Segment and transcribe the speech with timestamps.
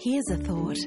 [0.00, 0.78] Here's a thought.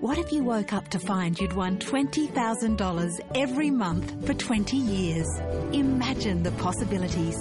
[0.00, 5.26] What if you woke up to find you'd won $20,000 every month for 20 years?
[5.72, 7.36] Imagine the possibilities.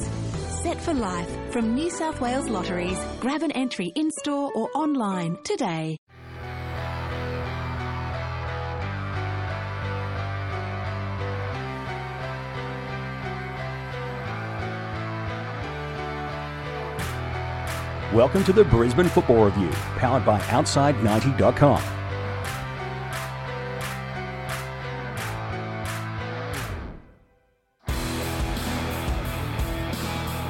[0.63, 2.97] Set for life from New South Wales Lotteries.
[3.20, 5.97] Grab an entry in store or online today.
[18.14, 21.82] Welcome to the Brisbane Football Review, powered by Outside90.com.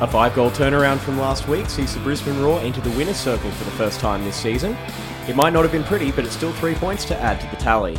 [0.02, 3.50] A five goal turnaround from last week sees the Brisbane Roar enter the winner's circle
[3.52, 4.76] for the first time this season.
[5.30, 7.56] It might not have been pretty, but it's still three points to add to the
[7.56, 7.98] tally.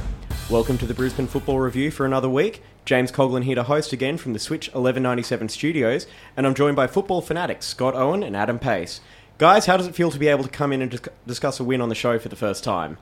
[0.51, 2.63] Welcome to the Brisbane Football Review for another week.
[2.85, 6.07] James Coughlin here to host again from the Switch 1197 studios,
[6.37, 9.01] and I'm joined by football fanatics Scott Owen and Adam Pace.
[9.39, 11.65] Guys, how does it feel to be able to come in and dis- discuss a
[11.65, 12.99] win on the show for the first time?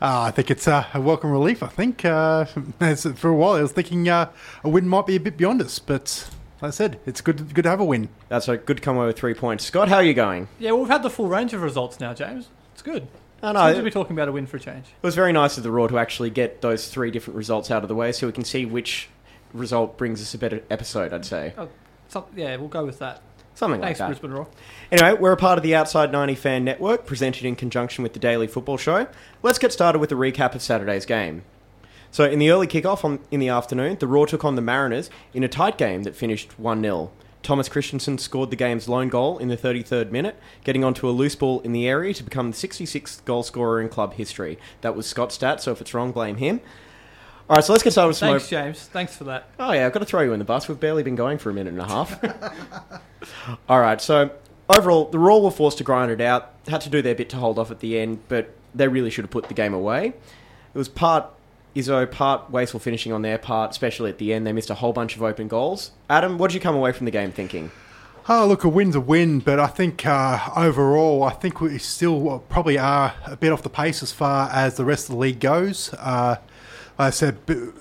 [0.00, 1.62] Uh, I think it's uh, a welcome relief.
[1.62, 2.44] I think uh,
[3.14, 4.30] for a while I was thinking uh,
[4.62, 6.28] a win might be a bit beyond us, but
[6.60, 8.10] like I said, it's good good to have a win.
[8.28, 9.64] That's a good to come away with three points.
[9.64, 10.48] Scott, how are you going?
[10.58, 12.48] Yeah, well, we've had the full range of results now, James.
[12.74, 13.08] It's good.
[13.42, 13.72] I know.
[13.72, 14.84] good to be talking about a win for a change.
[14.86, 17.82] It was very nice of the Roar to actually get those three different results out
[17.82, 19.08] of the way so we can see which
[19.54, 21.54] result brings us a better episode, I'd say.
[21.56, 21.68] Oh,
[22.08, 23.22] so, yeah, we'll go with that.
[23.56, 24.20] Something Thanks, like that.
[24.20, 24.48] Brisbane Roar.
[24.92, 28.18] Anyway, we're a part of the Outside 90 Fan Network, presented in conjunction with the
[28.18, 29.06] Daily Football Show.
[29.42, 31.42] Let's get started with a recap of Saturday's game.
[32.10, 35.08] So, in the early kickoff on, in the afternoon, the Roar took on the Mariners
[35.32, 37.10] in a tight game that finished 1 0.
[37.42, 41.34] Thomas Kristensen scored the game's lone goal in the 33rd minute, getting onto a loose
[41.34, 44.58] ball in the area to become the 66th goal scorer in club history.
[44.82, 46.60] That was Scott's stat, so if it's wrong, blame him.
[47.48, 48.80] All right, so let's get started with some Thanks, ov- James.
[48.86, 49.48] Thanks for that.
[49.58, 50.66] Oh yeah, I've got to throw you in the bus.
[50.68, 52.20] We've barely been going for a minute and a half.
[53.68, 54.30] All right, so
[54.68, 56.54] overall, the Roar were forced to grind it out.
[56.66, 59.24] Had to do their bit to hold off at the end, but they really should
[59.24, 60.08] have put the game away.
[60.08, 61.26] It was part
[61.76, 64.46] Izzo, part wasteful finishing on their part, especially at the end.
[64.46, 65.92] They missed a whole bunch of open goals.
[66.10, 67.70] Adam, what did you come away from the game thinking?
[68.28, 72.42] Oh, look, a win's a win, but I think uh, overall, I think we still
[72.48, 75.38] probably are a bit off the pace as far as the rest of the league
[75.38, 75.94] goes.
[75.94, 76.40] Uh, like
[76.98, 77.36] I said,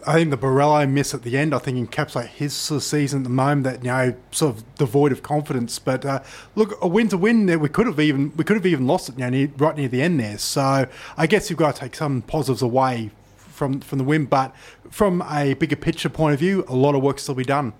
[0.05, 3.29] I think the Borrello miss at the end, I think encapsulate his season at the
[3.29, 5.79] moment that you know sort of devoid of confidence.
[5.79, 6.21] But uh,
[6.55, 7.45] look, a win's a win.
[7.45, 9.75] There, we could have even we could have even lost it, you know, near, right
[9.77, 10.37] near the end there.
[10.37, 14.53] So I guess you've got to take some positives away from from the win, but
[14.89, 17.71] from a bigger picture point of view, a lot of work still be done.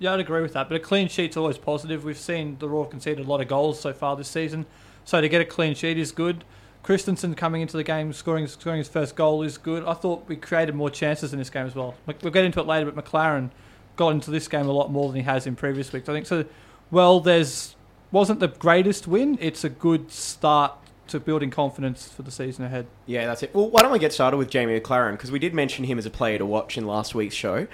[0.00, 0.68] Yeah, I'd agree with that.
[0.68, 2.04] But a clean sheet's always positive.
[2.04, 4.66] We've seen the Roar conceded a lot of goals so far this season,
[5.04, 6.44] so to get a clean sheet is good.
[6.84, 9.84] Kristensen coming into the game, scoring scoring his first goal is good.
[9.84, 11.94] I thought we created more chances in this game as well.
[12.22, 13.50] We'll get into it later, but McLaren
[13.96, 16.08] got into this game a lot more than he has in previous weeks.
[16.08, 16.44] I think so.
[16.90, 17.74] Well, there's
[18.12, 19.38] wasn't the greatest win.
[19.40, 20.72] It's a good start
[21.08, 22.86] to building confidence for the season ahead.
[23.06, 23.54] Yeah, that's it.
[23.54, 25.12] Well, why don't we get started with Jamie McLaren?
[25.12, 27.66] Because we did mention him as a player to watch in last week's show.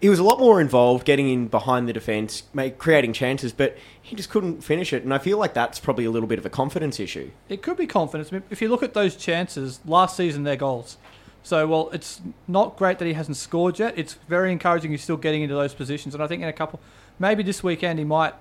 [0.00, 3.76] He was a lot more involved, getting in behind the defence, make, creating chances, but
[4.00, 5.02] he just couldn't finish it.
[5.02, 7.30] And I feel like that's probably a little bit of a confidence issue.
[7.50, 8.32] It could be confidence.
[8.32, 10.96] I mean, if you look at those chances, last season they're goals.
[11.42, 13.98] So, well, it's not great that he hasn't scored yet.
[13.98, 16.14] It's very encouraging he's still getting into those positions.
[16.14, 16.80] And I think in a couple,
[17.18, 18.34] maybe this weekend he might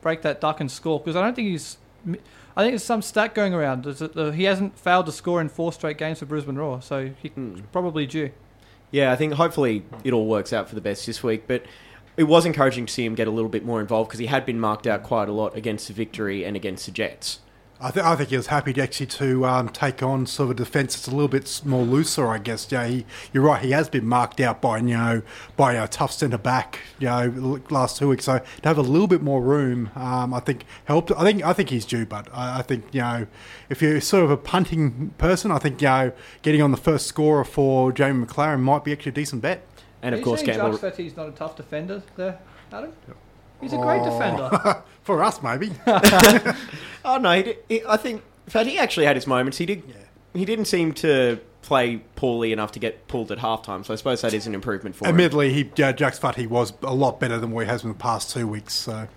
[0.00, 1.78] break that duck and score because I don't think he's.
[2.56, 3.84] I think there's some stat going around.
[4.34, 7.60] He hasn't failed to score in four straight games for Brisbane Roar, so he's hmm.
[7.72, 8.30] probably due.
[8.94, 11.48] Yeah, I think hopefully it all works out for the best this week.
[11.48, 11.64] But
[12.16, 14.46] it was encouraging to see him get a little bit more involved because he had
[14.46, 17.40] been marked out quite a lot against the Victory and against the Jets.
[17.80, 20.50] I, th- I think he was happy to actually to um, take on sort of
[20.52, 22.70] a defence that's a little bit more looser, I guess.
[22.70, 23.60] Yeah, he, you're right.
[23.62, 25.22] He has been marked out by you know
[25.56, 26.80] by a tough centre back.
[26.98, 28.24] You know, last two weeks.
[28.24, 31.10] So to have a little bit more room, um, I think helped.
[31.12, 33.26] I think I think he's due, but I, I think you know
[33.68, 36.12] if you're sort of a punting person, I think you know
[36.42, 39.66] getting on the first scorer for Jamie McLaren might be actually a decent bet.
[40.00, 40.76] And of course, Campbell.
[40.76, 42.38] that he's not a tough defender there,
[42.72, 42.92] Adam?
[43.60, 44.82] He's a great defender.
[45.02, 45.72] For us, maybe.
[47.06, 48.22] Oh no, he did, he, I think.
[48.46, 49.58] In fact, he actually had his moments.
[49.58, 49.82] He did.
[50.32, 53.84] He didn't seem to play poorly enough to get pulled at halftime.
[53.84, 55.10] So I suppose that is an improvement for him.
[55.10, 57.90] Admittedly, he uh, Jack's Fat he was a lot better than what he has in
[57.90, 58.72] the past two weeks.
[58.72, 59.08] So.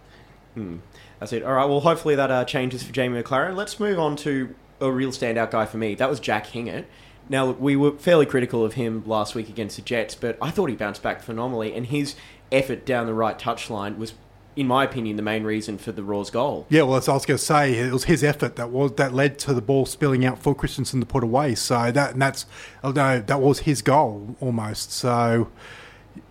[1.20, 1.44] That's it.
[1.44, 1.66] All right.
[1.66, 3.56] Well, hopefully that uh, changes for Jamie McLaren.
[3.56, 5.96] Let's move on to a real standout guy for me.
[5.96, 6.86] That was Jack Hingert.
[7.30, 10.50] Now, look, we were fairly critical of him last week against the Jets, but I
[10.50, 12.16] thought he bounced back phenomenally, and his
[12.52, 14.14] effort down the right touchline was,
[14.58, 16.66] in my opinion, the main reason for the Roar's goal.
[16.68, 19.14] Yeah, well, as I was going to say, it was his effort that was that
[19.14, 21.54] led to the ball spilling out for Kristensen to put away.
[21.54, 22.48] So that and that's
[22.84, 24.92] no, that was his goal almost.
[24.92, 25.50] So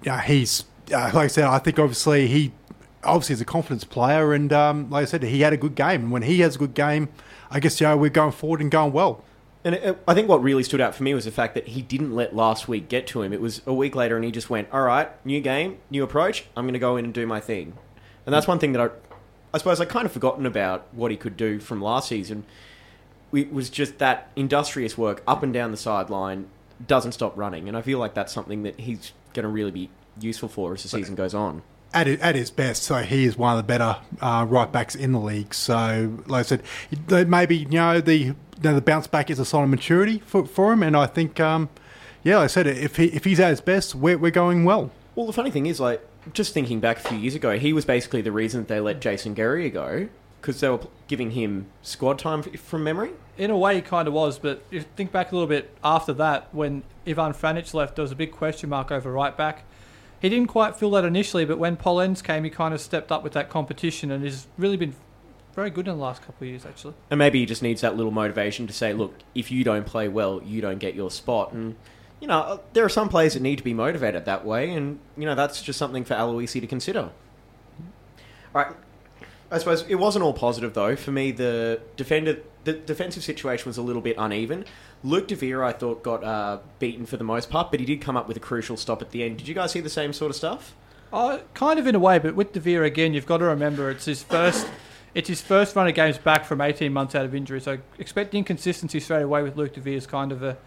[0.03, 2.53] yeah, he's uh, like I said, I think obviously he
[3.05, 6.03] obviously is a confidence player, and um, like I said, he had a good game.
[6.03, 7.09] And when he has a good game,
[7.49, 9.23] I guess you know we're going forward and going well.
[9.63, 12.15] And I think what really stood out for me was the fact that he didn't
[12.15, 13.33] let last week get to him.
[13.33, 16.47] It was a week later, and he just went, "All right, new game, new approach.
[16.57, 17.75] I'm going to go in and do my thing."
[18.27, 18.91] And that's one thing that I,
[19.55, 22.45] I suppose, I kind of forgotten about what he could do from last season.
[23.33, 26.49] It was just that industrious work up and down the sideline,
[26.87, 29.91] doesn't stop running, and I feel like that's something that he's going to really be
[30.21, 31.63] useful for as the season goes on.
[31.95, 35.13] At, at his best, so he is one of the better uh, right backs in
[35.13, 35.55] the league.
[35.55, 39.45] So, like I said, maybe you know the you know, the bounce back is a
[39.45, 41.69] sign of maturity for, for him, and I think, um,
[42.23, 44.91] yeah, like I said if he if he's at his best, we're, we're going well.
[45.15, 47.85] Well, the funny thing is, like, just thinking back a few years ago, he was
[47.85, 50.09] basically the reason that they let Jason Guerrier go
[50.41, 53.11] because they were giving him squad time from memory.
[53.37, 55.77] In a way, he kind of was, but if you think back a little bit
[55.83, 59.65] after that, when Ivan Franjic left, there was a big question mark over right back
[60.21, 63.23] he didn't quite feel that initially, but when Pollens came, he kind of stepped up
[63.23, 64.95] with that competition and has really been
[65.55, 66.95] very good in the last couple of years, actually.
[67.11, 70.09] And maybe he just needs that little motivation to say, look, if you don't play
[70.09, 71.53] well, you don't get your spot.
[71.53, 71.77] And,
[72.21, 75.25] you know, there are some players that need to be motivated that way, and, you
[75.25, 77.11] know, that's just something for Aloisi to consider.
[78.55, 78.73] All right.
[79.51, 80.97] I suppose it wasn't all positive, though.
[80.97, 84.65] For me, the defender, the defensive situation was a little bit uneven.
[85.05, 88.01] Luke De Vere, I thought, got uh, beaten for the most part, but he did
[88.01, 89.37] come up with a crucial stop at the end.
[89.39, 90.75] Did you guys see the same sort of stuff?
[91.13, 93.91] Oh, kind of in a way, but with De Vere again, you've got to remember
[93.91, 94.67] it's his first.
[95.15, 98.35] It's his first run of games back from 18 months out of injury, so expect
[98.35, 100.59] inconsistency straight away with Luke De Vere is kind of a.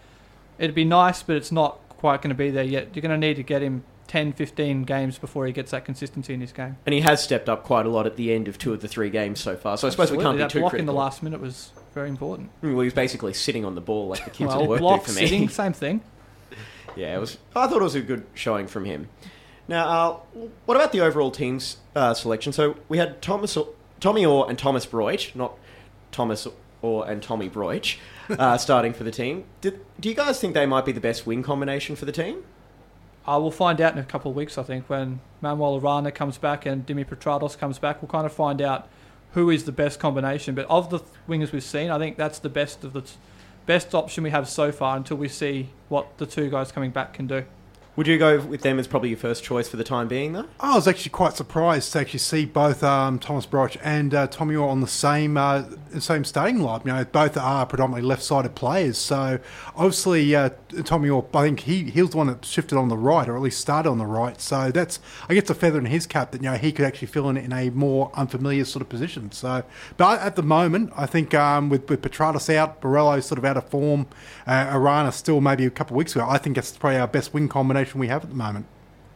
[0.60, 2.90] It'd be nice, but it's not quite going to be there yet.
[2.94, 6.34] You're going to need to get him 10, 15 games before he gets that consistency
[6.34, 6.78] in his game.
[6.86, 8.88] And he has stepped up quite a lot at the end of two of the
[8.88, 9.78] three games so far.
[9.78, 10.90] So I suppose we can't be that too block critical.
[10.90, 12.50] in the last minute was very important.
[12.62, 15.06] Well, he was basically sitting on the ball like the kids well, at work block,
[15.06, 15.28] do for me.
[15.28, 16.02] sitting, same thing.
[16.96, 17.38] yeah, it was.
[17.56, 19.10] I thought it was a good showing from him.
[19.68, 22.52] Now, uh, what about the overall team's uh, selection?
[22.52, 23.56] So we had Thomas,
[24.00, 25.54] Tommy Oar and Thomas Broich, not
[26.12, 26.48] Thomas
[26.82, 27.98] Oar and Tommy Broich,
[28.30, 29.46] uh, starting for the team.
[29.62, 32.44] Do you guys think they might be the best wing combination for the team?
[33.26, 36.38] I will find out in a couple of weeks, I think, when Manuel Arana comes
[36.38, 38.02] back and Dimi Petratos comes back.
[38.02, 38.88] We'll kind of find out
[39.34, 40.56] who is the best combination.
[40.56, 43.12] But of the wingers we've seen, I think that's the best of the t-
[43.66, 47.14] best option we have so far until we see what the two guys coming back
[47.14, 47.46] can do.
[48.00, 50.46] Would you go with them as probably your first choice for the time being, though?
[50.62, 54.56] I was actually quite surprised to actually see both um, Thomas Broich and uh, Tommy
[54.56, 55.66] Oar on the same uh,
[56.00, 56.80] same starting line.
[56.86, 58.98] You know, both are predominantly left-sided players.
[58.98, 59.40] So
[59.76, 60.52] obviously, uh,
[60.86, 63.36] Tommy Oar, I think he he was the one that shifted on the right, or
[63.36, 64.40] at least started on the right.
[64.40, 67.10] So that's I guess a feather in his cap that you know he could actually
[67.10, 69.34] fill in in a more unfamiliar sort of position.
[69.34, 69.64] So,
[69.98, 73.58] but at the moment, I think um, with with Petratos out, Borrello sort of out
[73.58, 74.08] of form,
[74.48, 76.26] uh, Arana still maybe a couple of weeks ago.
[76.26, 78.68] I think that's probably our best wing combination we have at the moment.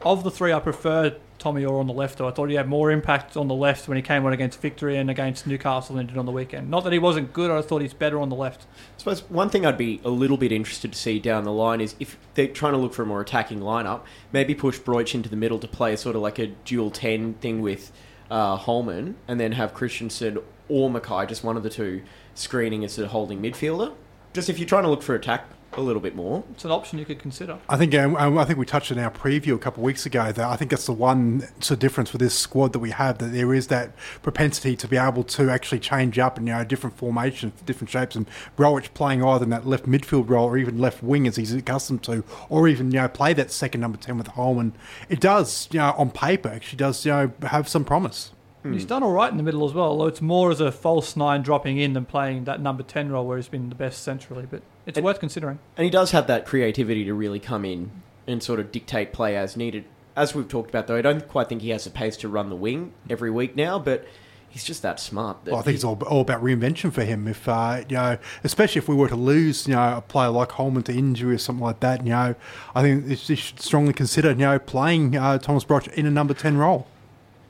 [0.01, 2.17] Of the three, I prefer Tommy Oar on the left.
[2.17, 4.59] Though I thought he had more impact on the left when he came on against
[4.59, 6.69] Victory and against Newcastle than he did on the weekend.
[6.69, 7.51] Not that he wasn't good.
[7.51, 8.63] I thought he's better on the left.
[8.63, 11.79] I suppose one thing I'd be a little bit interested to see down the line
[11.79, 14.01] is if they're trying to look for a more attacking lineup,
[14.33, 17.61] maybe push Broich into the middle to play sort of like a dual 10 thing
[17.61, 17.91] with
[18.29, 22.03] uh, Holman and then have Kristensen or McKay, just one of the two,
[22.35, 23.93] screening as a holding midfielder.
[24.33, 25.45] Just if you're trying to look for attack
[25.77, 26.43] a little bit more.
[26.51, 27.57] It's an option you could consider.
[27.69, 30.31] I think um, I think we touched in our preview a couple of weeks ago
[30.31, 33.17] that I think that's the one sort of difference with this squad that we have
[33.19, 36.63] that there is that propensity to be able to actually change up and you know
[36.63, 38.27] different formations, different shapes, and
[38.57, 42.03] Broich playing either in that left midfield role or even left wing as he's accustomed
[42.03, 44.73] to, or even you know play that second number ten with Holman.
[45.09, 48.31] It does you know on paper actually does you know have some promise.
[48.71, 51.17] He's done all right in the middle as well, although it's more as a false
[51.17, 54.47] nine dropping in than playing that number 10 role where he's been the best centrally.
[54.49, 55.59] But it's And- worth considering.
[55.77, 57.91] And he does have that creativity to really come in
[58.27, 59.85] and sort of dictate play as needed.
[60.15, 62.49] As we've talked about, though, I don't quite think he has the pace to run
[62.49, 64.05] the wing every week now, but
[64.47, 65.43] he's just that smart.
[65.43, 67.27] That Well, I think it's all, all about reinvention for him.
[67.27, 70.51] If uh, you know, especially if we were to lose, you know, a player like
[70.51, 72.35] Holman to injury or something like that, you know,
[72.75, 76.35] I think he should strongly consider, you know, playing uh, Thomas Broich in a number
[76.35, 76.85] ten role.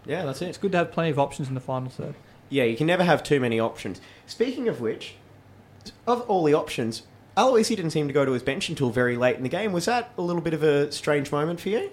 [0.06, 0.48] yeah, that's it.
[0.48, 2.16] It's good to have plenty of options in the final third.
[2.50, 4.00] Yeah, you can never have too many options.
[4.26, 5.16] Speaking of which,
[6.08, 7.04] of all the options,
[7.36, 9.72] Aloisi didn't seem to go to his bench until very late in the game.
[9.72, 11.90] Was that a little bit of a strange moment for you?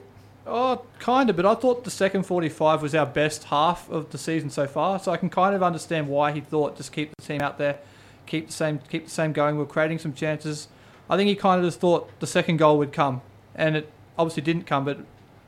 [0.47, 4.19] Oh, kind of, but I thought the second 45 was our best half of the
[4.19, 7.25] season so far, so I can kind of understand why he thought just keep the
[7.25, 7.79] team out there,
[8.27, 9.57] keep the same keep the same going.
[9.57, 10.69] We're creating some chances.
[11.09, 13.23] I think he kind of just thought the second goal would come,
[13.55, 14.99] and it obviously didn't come, but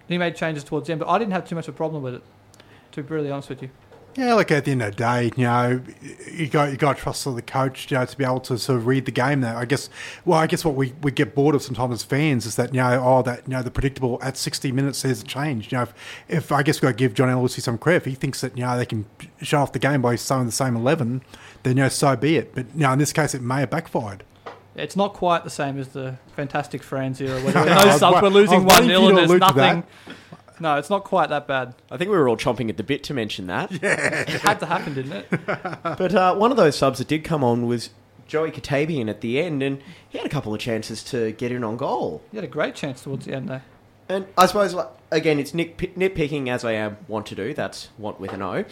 [0.09, 1.01] he made changes towards the end.
[1.01, 2.23] But I didn't have too much of a problem with it,
[2.93, 3.71] to be really honest with you.
[4.15, 5.81] Yeah, like at the end of the day, you know,
[6.31, 8.79] you got you got to trust the coach, you know, to be able to sort
[8.79, 9.41] of read the game.
[9.41, 9.89] There, I guess.
[10.25, 12.81] Well, I guess what we, we get bored of sometimes as fans is that you
[12.81, 15.73] know, oh, that you know, the predictable at sixty minutes there's a change.
[15.73, 15.95] You know, if,
[16.29, 18.57] if I guess we got to give John Aloisi some credit, if he thinks that
[18.57, 19.07] you know they can
[19.41, 21.23] shut off the game by sewing the same eleven,
[21.63, 22.55] then you know, so be it.
[22.55, 24.25] But you know, in this case, it may have backfired.
[24.75, 28.01] It's not quite the same as the fantastic Frans era when when I those was
[28.01, 29.85] subs were losing 1 waiting 0 and there's nothing.
[30.63, 31.75] No, it's not quite that bad.
[31.91, 33.73] I think we were all chomping at the bit to mention that.
[33.83, 35.27] It had to happen, didn't it?
[35.83, 37.91] But uh, one of those subs that did come on was
[38.29, 41.65] Joey Katebian at the end, and he had a couple of chances to get in
[41.65, 42.23] on goal.
[42.31, 43.65] You had a great chance towards the end there.
[44.09, 47.55] And I suppose, like, again, it's nit- nitpicking as I am want to do.
[47.55, 48.65] That's want with an O.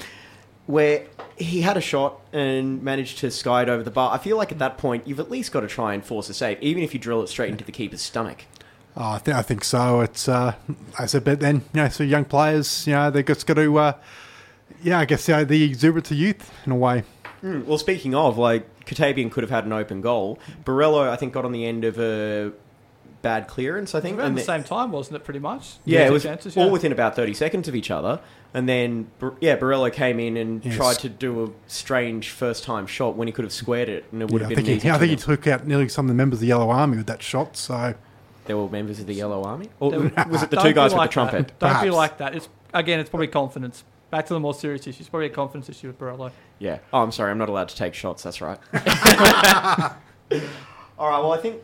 [0.66, 1.06] Where
[1.37, 4.14] he had a shot and managed to sky it over the bar.
[4.14, 6.35] I feel like at that point, you've at least got to try and force a
[6.35, 8.44] save, even if you drill it straight into the keeper's stomach.
[8.97, 10.00] Oh, I think I think so.
[10.00, 10.54] It's uh,
[10.99, 13.78] I said, but then you know, so young players, you know, they just got to,
[13.78, 13.92] uh,
[14.82, 17.04] yeah, I guess you know, the exuberance of youth in a way.
[17.42, 20.38] Mm, Well, speaking of, like, Katebian could have had an open goal.
[20.64, 22.52] Borrello, I think, got on the end of a
[23.23, 24.18] bad clearance, I think.
[24.18, 25.75] Around and the the- same time, wasn't it, pretty much?
[25.87, 26.73] Yeah, it was chances, all yeah.
[26.73, 28.20] within about 30 seconds of each other.
[28.52, 30.75] And then, yeah, Borrello came in and Yes.
[30.76, 34.20] tried to do a strange first time shot when he could have squared it, and
[34.23, 34.90] it would Yeah, I have think, been he.
[34.90, 37.06] I think he took out nearly some of the members of the Yellow Army with
[37.06, 37.56] that shot.
[37.56, 37.94] So
[38.50, 39.69] There were members of the Yellow Army?
[39.78, 41.47] Or Don't- was it the don't two be guys with like the trumpet?
[41.47, 41.59] That.
[41.61, 41.97] Don't be Perhaps.
[41.97, 42.35] like that.
[42.35, 43.85] It's Again, it's probably confidence.
[44.11, 45.09] Back to the more serious issues.
[45.09, 46.33] Probably a confidence issue with Borrello.
[46.59, 46.78] Yeah.
[46.92, 47.30] Oh, I'm sorry.
[47.30, 48.25] I'm not allowed to take shots.
[48.25, 48.59] That's right.
[50.99, 51.21] All right.
[51.21, 51.62] Well, I think.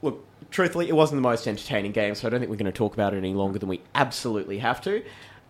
[0.00, 2.72] Look, truthfully, it wasn't the most entertaining game, so I don't think we're going to
[2.72, 5.02] talk about it any longer than we absolutely have to.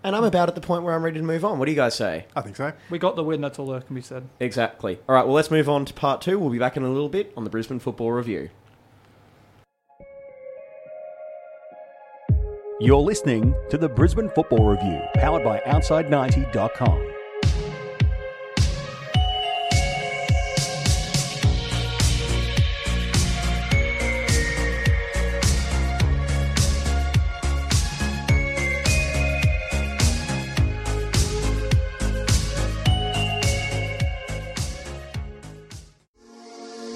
[0.03, 1.61] And I'm about at the point where I'm ready to move on.
[1.61, 2.27] What do you guys say?
[2.35, 2.73] I think so.
[2.91, 4.29] We got the win, that's all that can be said.
[4.41, 4.99] Exactly.
[5.09, 5.25] All right.
[5.25, 6.41] Well, let's move on to part two.
[6.41, 8.51] We'll be back in a little bit on the Brisbane Football Review.
[12.83, 17.13] You're listening to the Brisbane Football Review, powered by Outside90.com.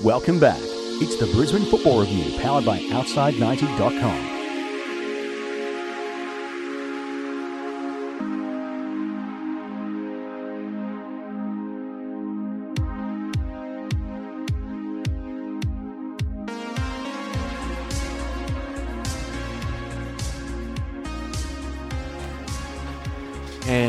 [0.02, 0.56] Welcome back.
[1.02, 4.43] It's the Brisbane Football Review, powered by Outside90.com.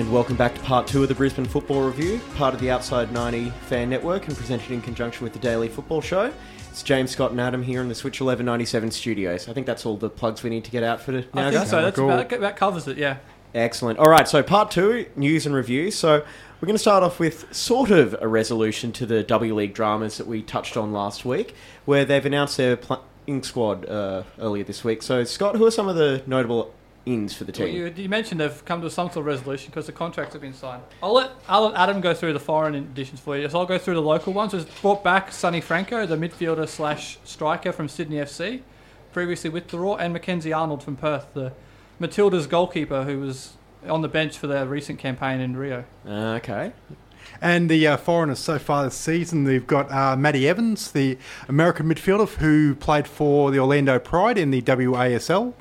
[0.05, 3.11] And welcome back to part two of the Brisbane Football Review, part of the Outside
[3.11, 6.31] 90 Fan Network and presented in conjunction with the Daily Football Show.
[6.69, 9.49] It's James Scott and Adam here in the Switch 1197 studios.
[9.49, 11.53] I think that's all the plugs we need to get out for now, I think
[11.53, 11.69] guys.
[11.71, 11.81] so.
[11.81, 12.11] That's Cool.
[12.11, 13.17] about, that covers it, yeah.
[13.55, 13.97] Excellent.
[13.97, 15.95] All right, so part two, news and reviews.
[15.95, 16.23] So
[16.61, 20.19] we're going to start off with sort of a resolution to the W League dramas
[20.19, 24.83] that we touched on last week, where they've announced their playing squad uh, earlier this
[24.83, 25.01] week.
[25.01, 27.75] So, Scott, who are some of the notable ins for the Well, team?
[27.75, 30.53] you, you mentioned they've come to some sort of resolution because the contracts have been
[30.53, 30.83] signed.
[31.03, 33.47] I'll let, I'll let Adam go through the foreign additions for you.
[33.49, 34.53] So I'll go through the local ones.
[34.53, 38.61] We've brought back Sunny Franco, the midfielder slash striker from Sydney FC,
[39.13, 41.53] previously with the Roar, and Mackenzie Arnold from Perth, the
[41.99, 43.53] Matilda's goalkeeper who was
[43.87, 45.85] on the bench for their recent campaign in Rio.
[46.07, 46.73] Uh, okay.
[47.41, 51.87] And the uh, foreigners so far this season, they've got uh, Maddy Evans, the American
[51.87, 55.53] midfielder who played for the Orlando Pride in the WASL.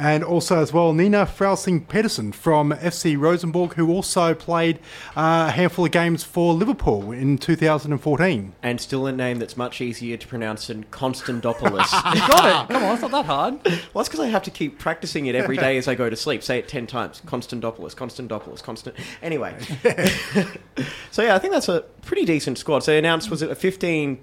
[0.00, 4.78] And also, as well, Nina Frausing Pedersen from FC Rosengård, who also played
[5.14, 8.54] uh, a handful of games for Liverpool in 2014.
[8.62, 12.14] And still a name that's much easier to pronounce than Constantopoulos.
[12.14, 12.72] You got it.
[12.72, 13.62] Come on, it's not that hard.
[13.62, 16.16] well, that's because I have to keep practicing it every day as I go to
[16.16, 16.42] sleep.
[16.42, 17.20] Say it 10 times.
[17.26, 18.96] Constantopoulos, Constantopoulos, Constant.
[19.20, 19.54] Anyway.
[21.10, 22.84] so, yeah, I think that's a pretty decent squad.
[22.84, 24.18] So, they announced, was it a 15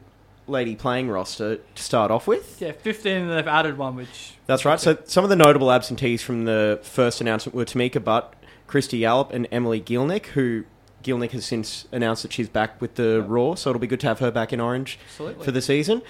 [0.47, 2.61] lady playing roster to start off with?
[2.61, 4.79] Yeah, 15 and they've added one, which That's right.
[4.79, 8.33] So, some of the notable absentees from the first announcement were Tameka Butt,
[8.67, 10.65] Kirsty Yallop, and Emily Gielnik, who.
[11.03, 14.07] Gilnick has since announced that she's back with the Roar, so it'll be good to
[14.07, 15.45] have her back in Orange Absolutely.
[15.45, 16.01] for the season.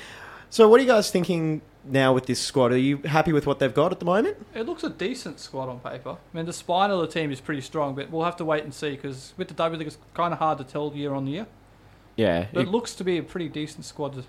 [0.50, 2.72] So, what are you guys thinking now with this squad?
[2.72, 4.38] Are you happy with what they've got at the moment?
[4.56, 6.12] It looks a decent squad on paper.
[6.12, 8.64] I mean, the spine of the team is pretty strong, but we'll have to wait
[8.64, 11.28] and see because with the W League, it's kind of hard to tell year on
[11.28, 11.48] year.
[12.18, 14.26] Yeah, But it- it looks to be a pretty decent squad.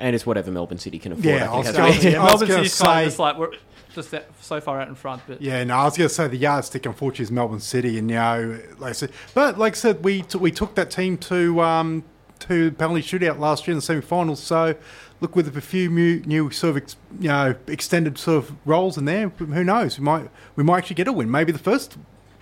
[0.00, 1.24] and it's whatever Melbourne City can afford.
[1.24, 2.04] Yeah, I I was think, gonna- hasn't?
[2.12, 3.50] Yeah, I was Melbourne gonna City's kind say- of just like we're
[3.94, 6.28] just that- so far out in front, but Yeah, no, I was going to say
[6.28, 9.76] the yardstick, unfortunately, is Melbourne City, and you know, like I said, but like I
[9.76, 12.04] said, we t- we took that team to um,
[12.40, 14.40] to penalty shootout last year in the semi-finals.
[14.40, 14.76] So,
[15.20, 18.96] look, with a few new, new sort of ex- you know extended sort of roles
[18.98, 19.98] in there, who knows?
[19.98, 21.96] We might we might actually get a win, maybe the first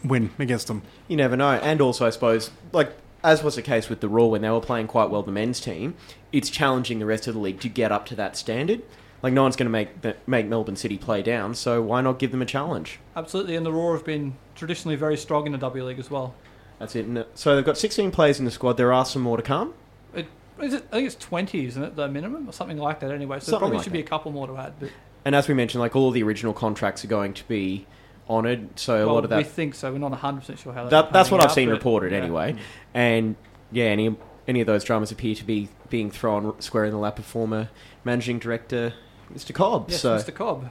[0.05, 0.83] win against them.
[1.09, 1.53] You never know.
[1.53, 2.93] And also, I suppose, like
[3.27, 5.61] as was the case with the Roar when they were playing quite well, the men's
[5.61, 5.95] team,
[6.33, 8.83] it's challenging the rest of the league to get up to that standard.
[9.23, 12.31] Like no one's going to make make Melbourne City play down, so why not give
[12.31, 13.01] them a challenge?
[13.17, 13.57] absolutely.
[13.57, 16.35] And the Roar have been traditionally very strong in the W League as well.
[16.79, 17.17] That's it.
[17.17, 18.75] Uh, So they've got 16 players in the squad.
[18.77, 19.75] There are some more to come.
[20.15, 20.27] It
[20.61, 21.97] is it, I think it's twenty, isn't it?
[21.97, 23.11] The minimum or something like that.
[23.11, 24.75] Anyway, so there Something probably like should be a couple more to add.
[24.79, 24.91] But
[25.25, 27.87] And as we mentioned, like all of the original contracts are going to be
[28.29, 28.79] honoured.
[28.79, 29.39] So a lot of that.
[29.39, 29.93] we think so.
[29.93, 30.91] We're not one hundred percent sure how that.
[30.91, 32.19] that that's what I've seen reported yeah.
[32.19, 32.57] anyway.
[32.95, 33.37] And
[33.73, 34.17] yeah, any
[34.49, 37.69] any of those dramas appear to be being thrown square in the lap of former
[38.05, 38.95] managing director
[39.33, 39.55] Mr.
[39.55, 39.91] Cobb.
[39.91, 40.35] Yes, so Mr.
[40.35, 40.71] Cobb.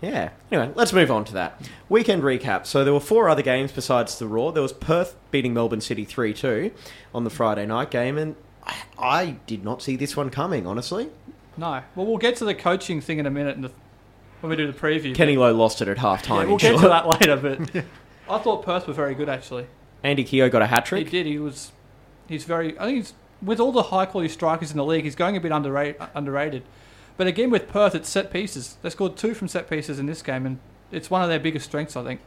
[0.00, 0.30] Yeah.
[0.52, 1.68] Anyway, let's move on to that.
[1.88, 2.66] Weekend recap.
[2.66, 4.52] So there were four other games besides the Roar.
[4.52, 6.70] There was Perth beating Melbourne City 3 2
[7.14, 11.08] on the Friday night game, and I, I did not see this one coming, honestly.
[11.56, 11.82] No.
[11.94, 13.72] Well, we'll get to the coaching thing in a minute in the,
[14.48, 15.14] when we do the preview.
[15.14, 16.48] Kenny but- Lowe lost it at half Yeah, time.
[16.48, 17.84] we'll get to that later, but
[18.30, 19.66] I thought Perth were very good actually.
[20.02, 21.06] Andy Keogh got a hat trick.
[21.06, 21.26] He did.
[21.26, 21.72] He was.
[22.28, 22.78] He's very.
[22.78, 25.04] I think he's with all the high quality strikers in the league.
[25.04, 26.00] He's going a bit underrated.
[26.14, 26.62] Underrated.
[27.16, 28.76] But again, with Perth, it's set pieces.
[28.82, 30.58] They scored two from set pieces in this game, and
[30.92, 32.20] it's one of their biggest strengths, I think.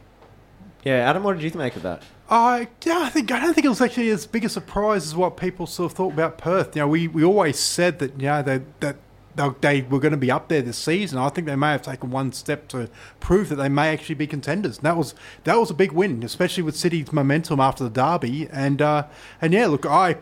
[0.84, 2.02] Yeah, Adam, what did you make of that?
[2.28, 5.14] I yeah, I think I don't think it was actually as big a surprise as
[5.14, 6.74] what people sort of thought about Perth.
[6.74, 8.96] You know, we, we always said that you know they, that
[9.36, 11.18] they, they were going to be up there this season.
[11.18, 12.88] I think they may have taken one step to
[13.20, 14.78] prove that they may actually be contenders.
[14.78, 18.48] And that was that was a big win, especially with City's momentum after the derby.
[18.50, 19.06] And uh,
[19.40, 20.16] and yeah, look, I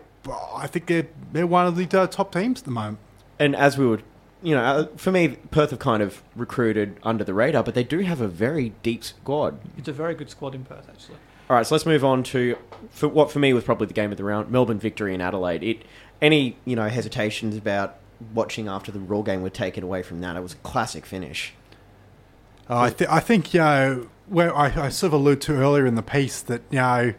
[0.55, 2.99] I think they're they're one of the uh, top teams at the moment.
[3.39, 4.03] And as we would,
[4.43, 7.85] you know, uh, for me, Perth have kind of recruited under the radar, but they
[7.85, 9.59] do have a very deep squad.
[9.77, 11.19] It's a very good squad in Perth, actually.
[11.49, 12.57] All right, so let's move on to
[12.91, 15.63] for what for me was probably the game of the round: Melbourne victory in Adelaide.
[15.63, 15.83] It
[16.21, 17.97] any you know hesitations about
[18.35, 20.37] watching after the Roar game were taken away from that.
[20.37, 21.55] It was a classic finish.
[22.69, 25.87] Uh, I, th- I think you know where I, I sort of alluded to earlier
[25.87, 27.15] in the piece that you know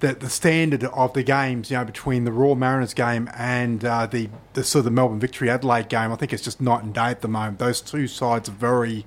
[0.00, 4.06] that the standard of the games you know between the Roar Mariners game and uh,
[4.06, 6.94] the the sort of the Melbourne Victory Adelaide game, I think it's just night and
[6.94, 7.58] day at the moment.
[7.58, 9.06] Those two sides are very.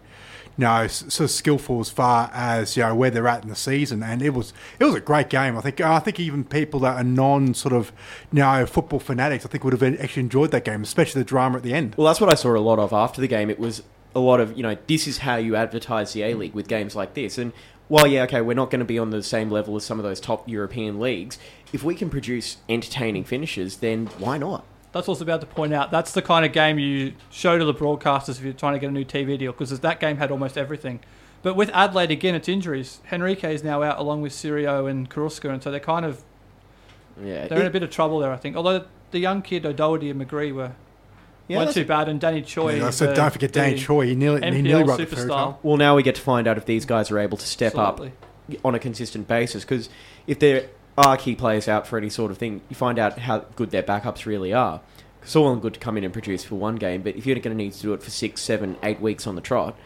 [0.58, 3.56] You know, sort of skillful as far as you know where they're at in the
[3.56, 5.58] season, and it was it was a great game.
[5.58, 7.92] I think I think even people that are non sort of
[8.32, 11.58] you know football fanatics, I think would have actually enjoyed that game, especially the drama
[11.58, 11.96] at the end.
[11.96, 13.50] Well, that's what I saw a lot of after the game.
[13.50, 13.84] It was
[14.16, 16.96] a lot of you know this is how you advertise the A League with games
[16.96, 17.38] like this.
[17.38, 17.54] And
[17.88, 20.04] while yeah, okay, we're not going to be on the same level as some of
[20.04, 21.38] those top European leagues.
[21.72, 24.66] If we can produce entertaining finishes, then why not?
[24.98, 25.92] That's also about to point out.
[25.92, 28.90] That's the kind of game you show to the broadcasters if you're trying to get
[28.90, 31.00] a new TV deal, because that game had almost everything.
[31.44, 33.00] But with Adelaide, again, it's injuries.
[33.12, 36.24] Henrique is now out along with Sirio and Carrusca, and so they're kind of
[37.24, 38.56] Yeah, they're in a bit of trouble there, I think.
[38.56, 40.74] Although the young kid O'Doherty and McGree were
[41.48, 42.86] yeah, weren't too bad, and Danny Choi.
[42.86, 44.08] I said, don't forget Danny Choi.
[44.08, 45.58] He nearly, he nearly wrote the fairy superstar.
[45.64, 48.14] Well, now we get to find out if these guys are able to step Absolutely.
[48.56, 49.64] up on a consistent basis.
[49.64, 49.90] Because
[50.26, 53.40] if there are key players out for any sort of thing, you find out how
[53.56, 54.82] good their backups really are.
[55.22, 57.26] It's all well and good to come in and produce for one game, but if
[57.26, 59.78] you're going to need to do it for six, seven, eight weeks on the trot,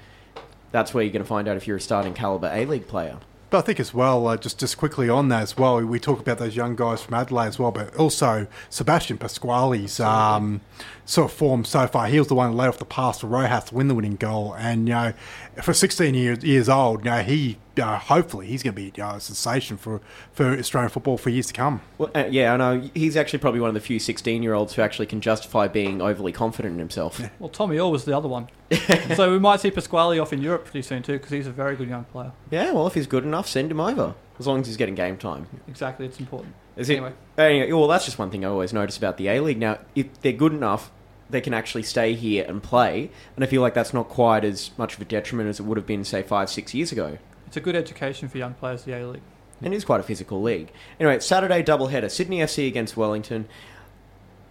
[0.71, 3.17] that's where you're going to find out if you're a starting caliber A League player.
[3.49, 6.21] But I think as well, uh, just just quickly on that as well, we talk
[6.21, 10.61] about those young guys from Adelaide as well, but also Sebastian Pasquali's um,
[11.05, 12.07] sort of form so far.
[12.07, 14.15] He was the one who led off the pass for Rojas to win the winning
[14.15, 15.13] goal, and you know,
[15.61, 19.03] for 16 years years old, you know, he uh, hopefully he's going to be you
[19.03, 20.01] know, a sensation for
[20.33, 21.81] for Australian football for years to come.
[21.97, 22.89] Well, uh, yeah, I know.
[22.93, 26.01] He's actually probably one of the few 16 year olds who actually can justify being
[26.01, 27.21] overly confident in himself.
[27.39, 28.49] Well, Tommy Oar was the other one.
[29.15, 31.75] so we might see Pasquali off in Europe pretty soon too, because he's a very
[31.75, 32.31] good young player.
[32.49, 34.15] Yeah, well, if he's good enough, send him over.
[34.39, 35.47] As long as he's getting game time.
[35.67, 36.55] Exactly, it's important.
[36.77, 37.13] Is it, Anyway.
[37.37, 39.59] anyway, well, that's just one thing I always notice about the A League.
[39.59, 40.91] Now, if they're good enough,
[41.29, 44.71] they can actually stay here and play, and I feel like that's not quite as
[44.77, 47.17] much of a detriment as it would have been, say, five, six years ago.
[47.47, 49.21] It's a good education for young players, the A League.
[49.61, 50.71] And it is quite a physical league.
[50.99, 53.47] Anyway, Saturday doubleheader: Sydney FC against Wellington.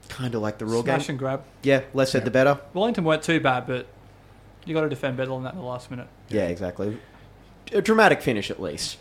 [0.09, 1.11] Kind of like the Roar Smash game.
[1.15, 1.45] and grab.
[1.63, 2.61] Yeah, less said the better.
[2.75, 3.87] Wellington weren't too bad, but
[4.65, 6.09] you got to defend better than that in the last minute.
[6.29, 6.99] Yeah, exactly.
[7.73, 8.99] A dramatic finish, at least.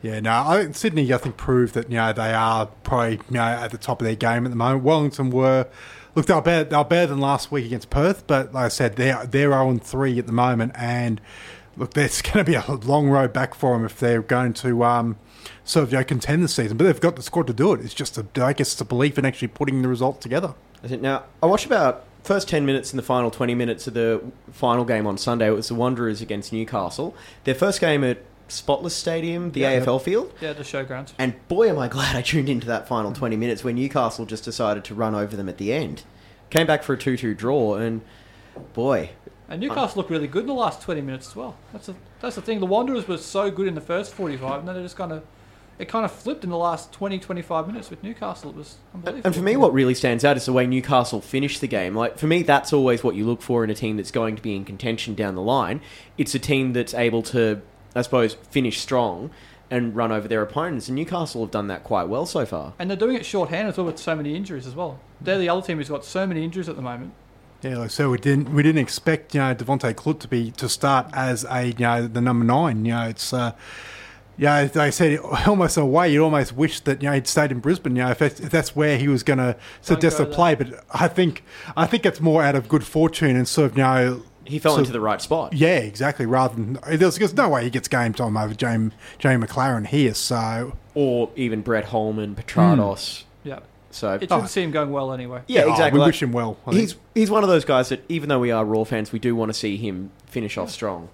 [0.00, 3.22] Yeah, no, I think Sydney, I think, proved that you know they are probably you
[3.30, 4.84] know at the top of their game at the moment.
[4.84, 5.66] Wellington were,
[6.14, 8.68] look, they were better, they were better than last week against Perth, but like I
[8.68, 11.20] said, they're they're zero three at the moment, and
[11.76, 14.84] look, there's going to be a long road back for them if they're going to
[14.84, 15.16] um,
[15.64, 16.76] sort of you know, contend this season.
[16.76, 17.80] But they've got the squad to do it.
[17.80, 20.54] It's just, a, I guess, it's a belief in actually putting the result together.
[20.88, 24.84] Now I watched about first ten minutes in the final twenty minutes of the final
[24.84, 25.48] game on Sunday.
[25.48, 27.16] It was the Wanderers against Newcastle.
[27.42, 29.80] Their first game at Spotless Stadium, the Yeah.
[29.80, 30.32] AFL field.
[30.40, 31.12] Yeah, the showgrounds.
[31.18, 34.44] And boy, am I glad I tuned into that final 20 minutes when Newcastle just
[34.44, 36.02] decided to run over them at the end.
[36.50, 38.00] Came back for a 2 2 draw, and
[38.74, 39.10] boy,
[39.50, 41.56] And Newcastle looked really good in the last 20 minutes as well.
[41.72, 42.60] That's a, that's the thing.
[42.60, 45.22] The Wanderers were so good in the first 45, and then they just kind of
[45.78, 48.50] it kind of flipped in the last 20, 25 minutes with Newcastle.
[48.50, 49.26] It was unbelievable.
[49.26, 51.94] and for me, what really stands out is the way Newcastle finished the game.
[51.94, 54.42] Like, for me, that's always what you look for in a team that's going to
[54.42, 55.80] be in contention down the line.
[56.16, 57.62] It's a team that's able to,
[57.94, 59.30] I suppose, finish strong
[59.70, 60.88] and run over their opponents.
[60.88, 62.72] And Newcastle have done that quite well so far.
[62.78, 64.98] And they're doing it shorthand as well with so many injuries as well.
[65.20, 67.12] They're the other team who's got so many injuries at the moment.
[67.62, 70.68] Yeah, like so we didn't we didn't expect you know Devante Clut to be to
[70.68, 72.84] start as a you know the number nine.
[72.84, 73.32] You know it's.
[73.32, 73.52] Uh,
[74.40, 77.26] yeah, they I said, almost in a way, you almost wish that you know he'd
[77.26, 77.96] stayed in Brisbane.
[77.96, 80.54] You know, if that's, if that's where he was going to suggest go a play.
[80.54, 81.42] But I think
[81.76, 84.22] I think it's more out of good fortune and sort of you know.
[84.48, 85.52] He fell sort into the right spot.
[85.52, 86.26] Yeah, exactly.
[86.26, 90.14] Rather than there's, there's no way he gets game time over James Jamie McLaren here.
[90.14, 93.24] So Or even Brett Holman, Petratos.
[93.44, 93.60] Yeah.
[93.90, 94.36] So It's Oh.
[94.38, 95.42] good to see him going well anyway.
[95.46, 95.98] yeah, Oh, exactly.
[95.98, 96.56] we Like, wish him well.
[96.66, 96.80] I think.
[96.80, 99.34] He's he's one of those guys that even though we are Roar fans, we do
[99.36, 101.08] want to see him finish off strong.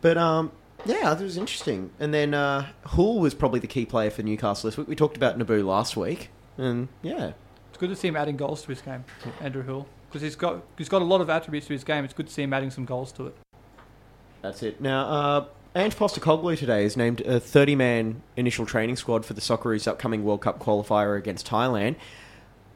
[0.00, 0.52] But um,
[0.84, 1.90] yeah, it was interesting.
[1.98, 4.86] And then uh, Hoole was probably the key player for Newcastle this week.
[4.88, 7.32] We talked about Nabbout last week, and yeah,
[7.76, 9.04] It's good to see him adding goals to his game,
[9.38, 12.06] Andrew Hoole, because he's got he's got a lot of attributes to his game.
[12.06, 13.36] It's good to see him adding some goals to it.
[14.40, 14.80] that's it.
[14.80, 19.86] Now, uh, Ange Postecoglou today is named a 30-man initial training squad for the Socceroos'
[19.86, 21.96] upcoming World Cup qualifier against Thailand.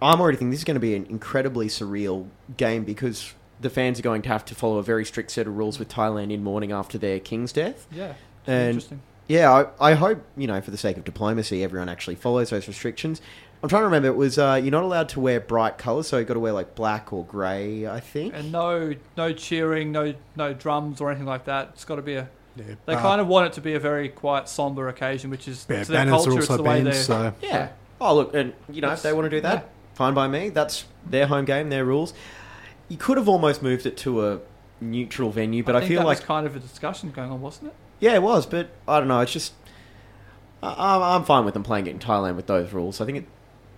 [0.03, 3.99] I'm already thinking this is going to be an incredibly surreal game because the fans
[3.99, 6.45] are going to have to follow a very strict set of rules with Thailand in
[6.45, 7.87] mourning after their king's death.
[7.91, 8.13] Yeah,
[8.47, 9.01] And- interesting.
[9.29, 12.67] Yeah, I, I hope, you know, for the sake of diplomacy, everyone actually follows those
[12.67, 13.23] restrictions.
[13.63, 16.17] I'm trying to remember, it was uh, you're not allowed to wear bright colours, so
[16.19, 18.35] you've got to wear like black or grey, I think.
[18.35, 21.71] And no no cheering, no no drums or anything like that.
[21.75, 22.29] It's got to be a.
[22.57, 25.47] Yeah, They uh, kind of want it to be a very quiet, somber occasion, which
[25.47, 26.33] is yeah, it's their culture.
[26.33, 26.87] are It's the way banned.
[26.89, 26.93] they.
[26.93, 27.69] So yeah.
[28.01, 29.63] Oh, look, and, you know, if they want to do that, Yeah.
[29.95, 30.49] fine by me.
[30.49, 32.15] That's their home game, their rules.
[32.89, 34.41] You could have almost moved it to a
[34.81, 36.19] neutral venue, but I, think feel that like.
[36.19, 37.75] was kind of a discussion going on, wasn't it?
[38.01, 39.21] Yeah, it was, but I don't know.
[39.21, 39.53] It's just
[40.63, 43.01] I, I'm- I'm fine with them playing it in Thailand with those rules.
[43.03, 43.25] I think, it,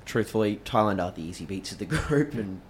[0.04, 2.60] truthfully, Thailand are the easy beats of the group, and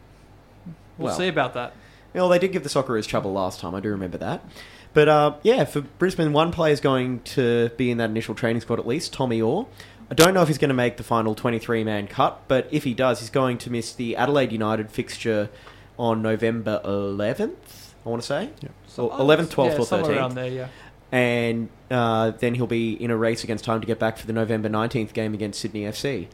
[0.99, 1.17] We'll Well.
[1.17, 1.73] see about that.
[2.15, 3.75] well, they did give the Socceroos trouble last time.
[3.75, 4.45] I do remember that.
[4.95, 8.61] But uh, yeah, for Brisbane, one player is going to be in that initial training
[8.61, 9.67] squad at least, Tommy Oar.
[10.11, 12.85] I don't know if he's going to make the final 23 man cut, but if
[12.85, 15.49] he does, he's going to miss the Adelaide United fixture
[15.99, 17.55] on November 11th,
[18.05, 18.51] I want to say.
[18.87, 20.49] So- Or 11th, 12th, yeah, or somewhere 13th around there.
[20.51, 20.69] Yeah.
[21.11, 24.35] and uh, then he'll be in a race against time to get back for the
[24.35, 26.29] November 19th game against Sydney FC.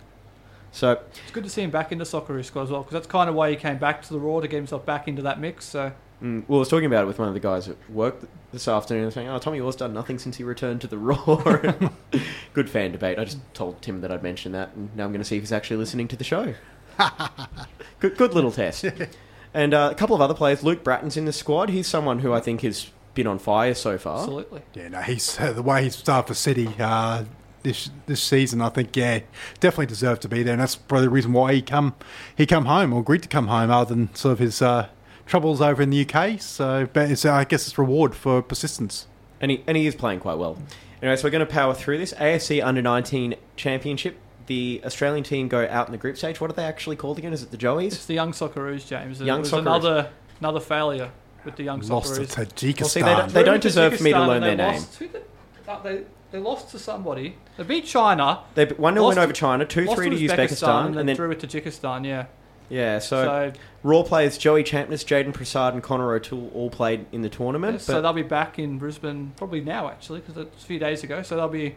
[0.72, 3.06] So, It's good to see him back in the Socceroos squad as well, because that's
[3.06, 5.40] kind of why he came back to the Roar to get himself back into that
[5.40, 5.64] mix.
[5.64, 8.16] So mm, well, I was talking about it with one of the guys at work
[8.52, 9.04] this afternoon.
[9.04, 11.74] I was saying, oh, Tommy Oar's done nothing since he returned to the Roar.
[12.52, 13.18] Good fan debate.
[13.18, 15.42] I just told Tim that I'd mention that, and now I'm going to see if
[15.42, 16.54] he's actually listening to the show.
[18.00, 18.84] good, good little test.
[19.54, 20.62] And uh, a couple of other players.
[20.62, 21.70] Luke Brattan's in the squad.
[21.70, 24.18] He's someone who I think has been on fire so far.
[24.18, 24.60] absolutely.
[24.74, 27.24] Yeah, no, he's uh, the way he's started for City uh,
[27.68, 28.60] this this season.
[28.60, 29.20] I think, yeah,
[29.60, 31.94] definitely deserved to be there, and that's probably the reason why he come
[32.36, 34.88] he come home or agreed to come home, other than sort of his uh,
[35.26, 36.40] troubles over in the UK.
[36.40, 39.06] So, but it's, uh, I guess it's reward for persistence.
[39.40, 40.58] And he, and he is playing quite well.
[41.00, 42.12] Anyway, so we're going to power through this.
[42.14, 44.16] AFC Under 19 Championship.
[44.46, 46.40] The Australian team go out in the group stage.
[46.40, 47.32] What are they actually called again?
[47.32, 47.86] Is it the Joeys?
[47.92, 49.20] It's the young Socceroos, James.
[49.20, 49.58] Young it was Socceroos.
[49.58, 51.10] another another failure
[51.44, 51.90] with the young Socceroos.
[51.90, 52.80] Lost to Tajikistan.
[52.80, 54.80] Well, see, they don't- they don't deserve for me to learn their they name.
[54.80, 55.24] lost- who did-
[55.68, 57.36] uh, they, they lost to somebody.
[57.56, 58.40] They beat China.
[58.54, 61.28] They 1 0 win over China, 2 3 to Uzbekistan, and then, And then, drew
[61.28, 62.04] with Tajikistan.
[62.06, 62.26] Yeah.
[62.68, 67.22] yeah, so, So, Roar players Joey Champness, Jaden Prasad, and Connor O'Toole all played in
[67.22, 67.80] the tournament.
[67.80, 71.02] so but they'll be back in Brisbane probably now, actually, because it's a few days
[71.02, 71.22] ago.
[71.22, 71.76] So they'll be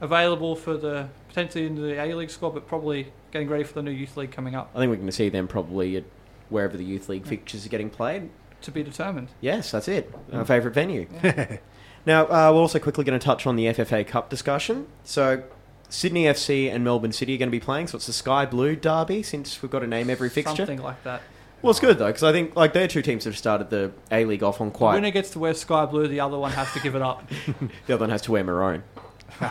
[0.00, 3.82] available for the potentially in the A League squad, but probably getting ready for the
[3.82, 6.04] new youth league coming up I think we're going to see them probably at
[6.48, 8.28] wherever the Youth League fixtures are getting played.
[8.62, 9.28] to be determined.
[9.40, 10.12] Yes, that's it.
[10.32, 11.06] Our favourite venue.
[12.06, 14.86] now, uh, we're also quickly going to touch on the FFA Cup discussion.
[15.04, 15.42] So,
[15.88, 18.76] Sydney FC and Melbourne City are going to be playing, so it's the Sky Blue
[18.76, 20.56] Derby since we've got to name every fixture.
[20.56, 21.22] Something like that.
[21.62, 23.92] Well, it's good though, because I think like they're two teams that have started the
[24.10, 24.94] A League off on The quite.
[24.94, 26.08] winner gets to wear sky blue.
[26.08, 27.28] The other one has to give it up.
[27.86, 28.82] The other one has to wear maroon.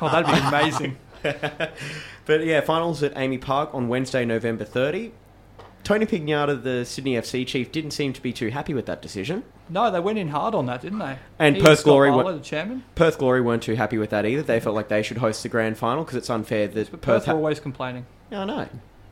[0.02, 0.98] oh, that'd be amazing.
[2.26, 5.12] But yeah, finals at AAMI Park on Wednesday, November 30.
[5.84, 9.44] Tony Pignata, the Sydney FC chief, didn't seem to be too happy with that decision.
[9.70, 11.18] No, they went in hard on that, didn't they?
[11.40, 12.84] And He Perth Scott Glory Barlow, went- the chairman.
[12.96, 14.42] Perth Glory weren't too happy with that either.
[14.44, 17.16] They felt like they should host the grand final because it's unfair that But Perth.
[17.24, 18.06] Perth were Ha- always complaining.
[18.32, 18.68] yeah, I know.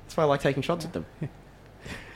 [0.05, 1.05] That's why I like taking shots at them.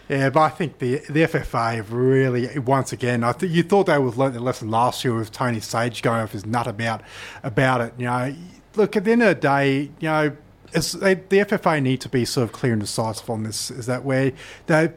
[0.10, 3.24] Yeah, but I think the the FFA have really once again.
[3.24, 6.02] I think you thought they would learn learnt their lesson last year with Tony Sage
[6.02, 7.02] going off his nut about
[7.44, 7.94] about it.
[7.98, 8.36] You know,
[8.76, 10.36] look at the end of the day, you know,
[10.74, 13.72] it's, they, the FFA need to be sort of clear and decisive on this.
[13.72, 14.32] Is that where
[14.68, 14.92] they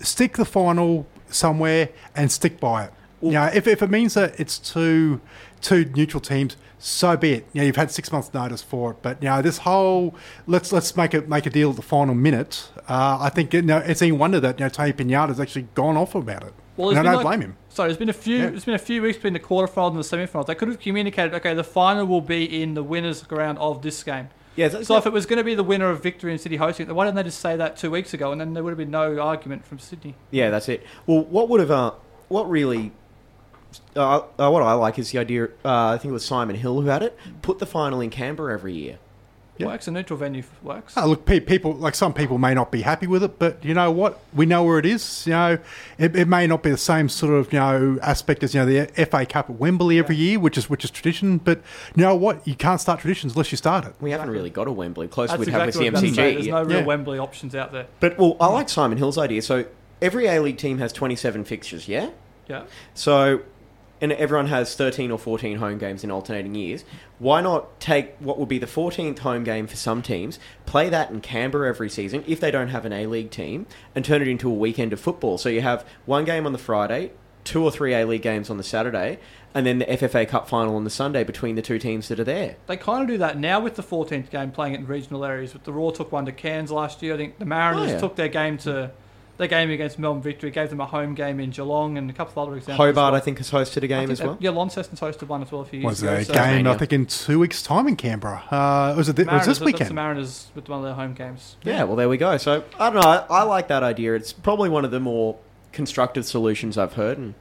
[0.00, 2.92] stick the final somewhere and stick by it.
[3.22, 5.20] You know, if, if it means that it's two
[5.60, 7.46] two neutral teams, so be it.
[7.52, 10.14] You know, you've had six months' notice for it, but you know, this whole
[10.46, 12.70] let's let's make it make a deal at the final minute.
[12.88, 16.14] Uh, I think you know, it's any wonder that you know Tony actually gone off
[16.14, 16.54] about it.
[16.78, 17.56] Well, and I don't like- blame him.
[17.68, 18.38] So there's been a few.
[18.38, 18.50] Yeah.
[18.50, 20.46] There's been a few weeks between the quarterfinals and the semifinals.
[20.46, 21.34] They could have communicated.
[21.34, 24.30] Okay, the final will be in the winners' round of this game.
[24.56, 26.56] Yeah, that's So if it was going to be the winner of Victory and City
[26.56, 28.70] hosting it, why didn't they just say that two weeks ago, and then there would
[28.70, 30.16] have been no argument from Sydney.
[30.30, 30.84] Yeah, that's it.
[31.06, 31.92] Well, what would have, uh,
[32.28, 32.92] what really,
[33.96, 35.44] uh, uh, what I like is the idea.
[35.64, 37.16] Uh, I think it was Simon Hill who had it.
[37.42, 38.98] Put the final in Canberra every year.
[39.60, 39.66] Yeah.
[39.66, 40.94] Works a neutral venue works.
[40.96, 43.90] Oh, look, people like some people may not be happy with it, but you know
[43.90, 44.20] what?
[44.34, 45.26] We know where it is.
[45.26, 45.58] You know,
[45.98, 48.66] it, it may not be the same sort of you know aspect as you know
[48.66, 51.38] the FA Cup at Wembley every year, which is which is tradition.
[51.38, 51.60] But
[51.94, 52.46] you know what?
[52.46, 53.94] You can't start traditions unless you start it.
[54.00, 55.08] We haven't really got a Wembley.
[55.08, 56.32] Close we'd exactly have what I with was gonna say.
[56.32, 56.34] CMCG.
[56.34, 56.84] There's no real Yeah.
[56.86, 57.86] Wembley options out there.
[58.00, 59.42] But well, I like Simon Hill's idea.
[59.42, 59.64] So
[60.02, 61.88] every A League team has 27 fixtures.
[61.88, 62.10] Yeah.
[62.48, 62.64] Yeah.
[62.94, 63.42] So,
[64.00, 66.84] and everyone has 13 or 14 home games in alternating years.
[67.18, 71.10] Why not take what would be the 14th home game for some teams, play that
[71.10, 74.28] in Canberra every season if they don't have an A League team, and turn it
[74.28, 75.36] into a weekend of football?
[75.38, 77.10] So you have one game on the Friday,
[77.44, 79.18] two or three A League games on the Saturday,
[79.54, 82.24] and then the FFA Cup final on the Sunday between the two teams that are
[82.24, 82.56] there.
[82.68, 85.52] They kind of do that now with the 14th game playing it in regional areas.
[85.52, 87.14] With the Roar took one to Cairns last year.
[87.14, 88.00] I think the Mariners Oh, yeah.
[88.00, 88.92] took their game to
[89.40, 92.40] their game against Melbourne Victory, gave them a home game in Geelong and a couple
[92.40, 92.76] of other examples.
[92.86, 93.14] Hobart, well.
[93.14, 94.36] I think, has hosted a game think as that- well.
[94.38, 96.10] Yeah, Launceston's hosted one as well a few years Was ago.
[96.12, 96.66] there a so- game?
[96.68, 98.42] I think in two weeks' time in Canberra.
[98.50, 99.16] Uh, was it?
[99.16, 99.94] The, was Mariners, this that's the weekend?
[99.94, 101.56] Mariners with one of their home games.
[101.64, 102.36] Yeah, well, there we go.
[102.36, 103.08] So I don't know.
[103.08, 104.14] I, I like that idea.
[104.14, 105.36] It's probably one of the more
[105.72, 107.34] constructive solutions I've heard, and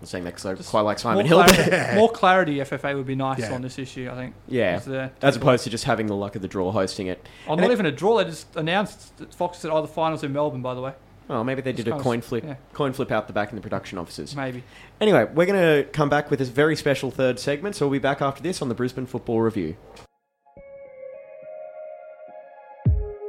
[0.00, 1.54] I'm saying that because I Just quite like Simon more Hill.
[1.54, 3.52] clarity, more clarity, FFA would be nice Yeah.
[3.54, 4.08] on this issue.
[4.10, 4.34] I think.
[4.48, 7.26] yeah, as opposed to just having the luck of the draw hosting it.
[7.48, 8.18] Oh, And not it- even a draw.
[8.18, 10.92] They just announced that Fox said, "Oh, the finals in Melbourne." By the way,
[11.30, 12.56] Oh, maybe they did a coin flip, yeah.
[12.72, 14.34] coin flip out the back in the production offices.
[14.36, 14.62] maybe.
[15.00, 18.02] Anyway, we're going to come back with this very special third segment, so we'll be
[18.02, 19.76] back after this on the Brisbane Football Review.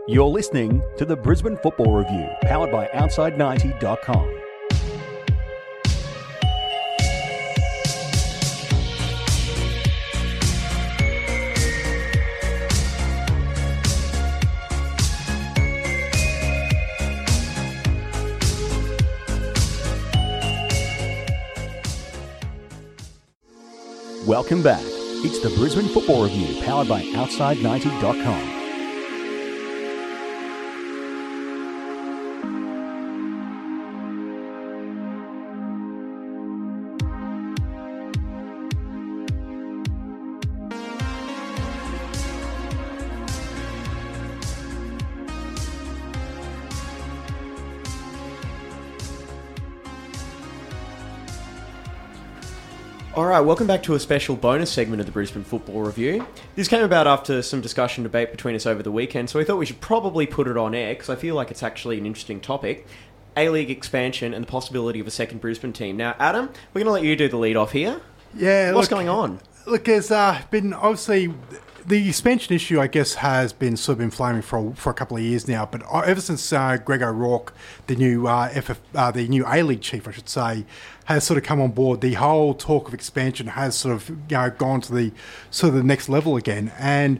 [0.08, 4.43] You're listening to the Brisbane Football Review, powered by Outside90.com.
[24.26, 24.80] Welcome back.
[25.26, 28.63] It's the Brisbane Football Review, powered by Outside90.com.
[53.34, 56.24] right, welcome back to a special bonus segment of the Brisbane Football Review.
[56.56, 59.58] This came about after some discussion debate between us over the weekend, so we thought
[59.58, 62.40] we should probably put it on air because I feel like it's actually an interesting
[62.40, 62.86] topic.
[63.36, 65.98] A League expansion and the possibility of a second Brisbane team.
[65.98, 68.00] Now, Adam, we're going to let you do the lead off here.
[68.36, 68.72] Yeah.
[68.72, 69.40] What's look- going on?
[69.66, 71.34] Look, there's uh, been obviously
[71.86, 72.80] the expansion issue.
[72.80, 75.48] I guess has been sort of been flaming for a, for a couple of years
[75.48, 75.66] now.
[75.66, 77.54] But uh, ever since uh, Greg O'Rourke,
[77.88, 80.66] the new uh, FF, uh, the new A League chief, I should say,
[81.06, 84.16] has sort of come on board, the whole talk of expansion has sort of you
[84.32, 85.12] know gone to the
[85.50, 86.72] sort of the next level again.
[86.78, 87.20] And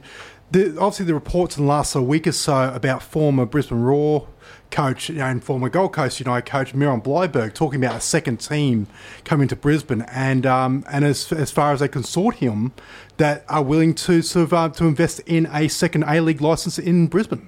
[0.52, 3.82] the, obviously, the reports in the last sort of week or so about former Brisbane
[3.82, 4.28] Roar
[4.74, 8.38] coach you know, and former Gold Coast United coach Miron Bleiberg talking about a second
[8.42, 8.88] team
[9.24, 12.72] coming to Brisbane and um, and as, as far as a consortium
[13.18, 16.78] that are willing to sort of uh, to invest in a second A League license
[16.78, 17.48] in Brisbane.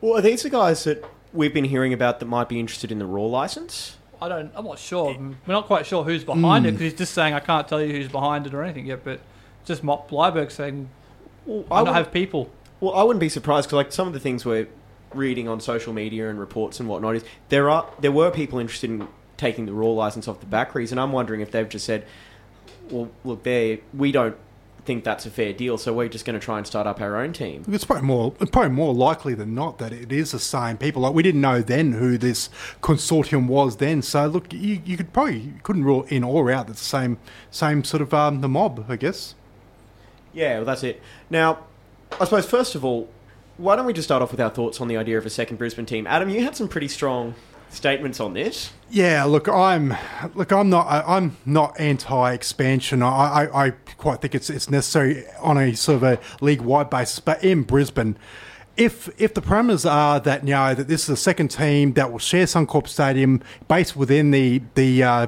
[0.00, 1.02] Well, are these the guys that
[1.32, 3.96] we've been hearing about that might be interested in the Roar license?
[4.20, 4.52] I don't.
[4.54, 5.16] I'm not sure.
[5.16, 6.68] We're not quite sure who's behind Hmm.
[6.68, 9.04] it because he's just saying I can't tell you who's behind it or anything yet.
[9.04, 9.20] But
[9.64, 10.88] just Mop Bleiberg saying
[11.46, 12.50] Well, I don't would- have people.
[12.80, 14.66] Well, I wouldn't be surprised because like some of the things we're
[15.14, 18.90] reading on social media and reports and whatnot is there are there were people interested
[18.90, 22.06] in taking the Roar license off the Bakries, and I'm wondering if they've just said,
[22.90, 24.36] "Well, look, there we don't
[24.84, 27.16] think that's a fair deal, so we're just going to try and start up our
[27.16, 30.78] own team." It's probably more probably more likely than not that it is the same
[30.78, 31.02] people.
[31.02, 32.50] Like we didn't know then who this
[32.82, 34.00] consortium was then.
[34.02, 37.18] So look, you, you could probably you couldn't rule in or out that the same
[37.50, 39.34] same sort of um, the mob, I guess.
[40.32, 41.02] Yeah, well, that's it.
[41.28, 41.64] Now,
[42.20, 43.08] I suppose first of all,
[43.62, 45.56] why don't we just start off with our thoughts on the idea of a second
[45.56, 46.06] Brisbane team?
[46.06, 47.34] Adam, you had some pretty strong
[47.70, 48.72] statements on this.
[48.90, 49.96] Yeah, look, I'm
[50.34, 53.02] look, I'm not, I'm not anti-expansion.
[53.02, 57.20] I, I, I quite think it's it's necessary on a sort of a league-wide basis.
[57.20, 58.16] But in Brisbane,
[58.76, 62.10] if if the parameters are that you know that this is a second team that
[62.10, 65.26] will share Suncorp Stadium, based within the the uh,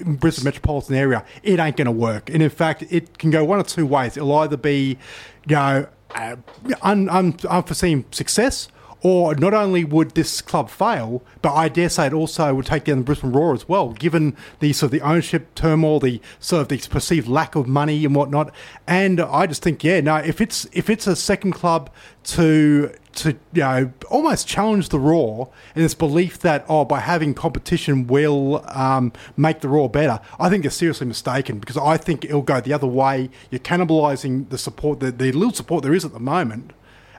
[0.00, 2.30] Brisbane metropolitan area, it ain't going to work.
[2.30, 4.16] And in fact, it can go one or two ways.
[4.16, 4.98] It'll either be,
[5.46, 6.36] you know, uh,
[6.82, 8.68] un, un, unforeseen success,
[9.04, 12.84] or not only would this club fail, but I dare say it also would take
[12.84, 16.62] down the Brisbane Roar as well, given the sort of the ownership turmoil, the sort
[16.62, 18.52] of the perceived lack of money and whatnot.
[18.86, 21.90] And I just think, yeah, no, if it's if it's a second club
[22.24, 27.34] to to you know almost challenge the Roar in this belief that oh by having
[27.34, 30.20] competition will um, make the Roar better.
[30.38, 33.30] I think they're seriously mistaken because I think it'll go the other way.
[33.50, 36.72] You're cannibalising the support, the, the little support there is at the moment.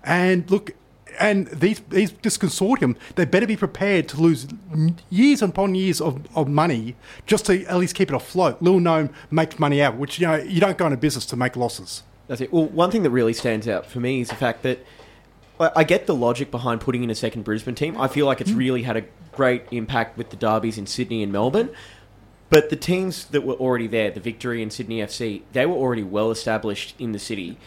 [0.03, 0.71] And look,
[1.19, 4.47] and these, these this consortium, they better be prepared to lose
[5.09, 8.61] years upon years of, of money just to at least keep it afloat.
[8.61, 11.55] little Gnome makes money out, which you know you don't go into business to make
[11.55, 12.03] losses.
[12.27, 12.51] That's it.
[12.51, 14.79] Well, one thing that really stands out for me is the fact that
[15.59, 17.99] I get the logic behind putting in a second Brisbane team.
[17.99, 21.31] I feel like it's really had a great impact with the derbies in Sydney and
[21.31, 21.69] Melbourne.
[22.49, 26.03] But the teams that were already there, the Victory and Sydney FC, they were already
[26.03, 27.57] well established in the city.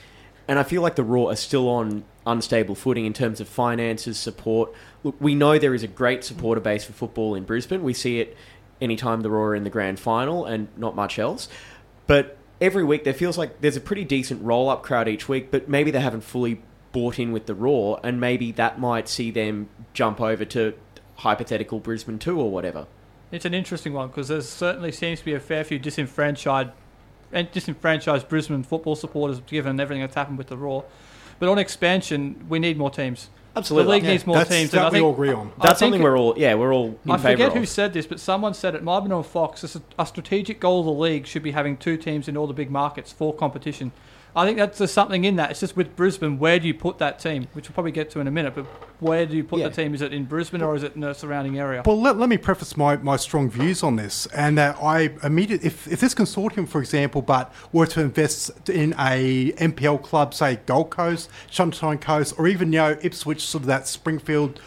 [0.46, 4.18] And I feel like the Roar are still on unstable footing in terms of finances,
[4.18, 4.72] support.
[5.02, 7.82] Look, we know there is a great supporter base for football in Brisbane.
[7.82, 8.36] We see it
[8.80, 11.48] anytime the Roar are in the grand final and not much else.
[12.06, 15.50] But every week there feels like there's a pretty decent roll up crowd each week,
[15.50, 16.62] but maybe they haven't fully
[16.98, 20.74] bought in with the Roar, and maybe that might see them jump over to
[21.18, 22.86] hypothetical Brisbane 2 or whatever.
[23.30, 26.70] It's an interesting one because there certainly seems to be a fair few disenfranchised
[27.32, 30.84] and disenfranchised Brisbane football supporters given everything that's happened with the Roar.
[31.38, 33.30] But on expansion, we need more teams.
[33.54, 33.84] Absolutely.
[33.84, 34.70] The league Yeah, needs more that's, teams.
[34.72, 35.52] that and I we think, all agree on.
[35.60, 37.54] I That's think something we're all, yeah, we're all in I favour forget of.
[37.54, 38.82] who said this, but someone said it.
[38.82, 39.62] Might have been on Fox.
[39.62, 42.46] It's a, a strategic goal of the league should be having two teams in all
[42.48, 43.92] the big markets for competition.
[44.36, 45.50] I think that's there's something in that.
[45.50, 47.48] It's just with Brisbane, where do you put that team?
[47.54, 48.54] Which we'll probably get to in a minute.
[48.54, 48.66] But
[49.00, 49.68] where do you put Yeah.
[49.68, 49.94] the team?
[49.94, 51.82] Is it in Brisbane or is it in the surrounding area?
[51.84, 55.66] Well, let, let me preface my, my strong views on this, and that I immediately,
[55.66, 60.60] if, if this consortium, for example, but were to invest in a NPL club, say
[60.66, 64.60] Gold Coast, Sunshine Coast, or even you know Ipswich, sort of that Springfield,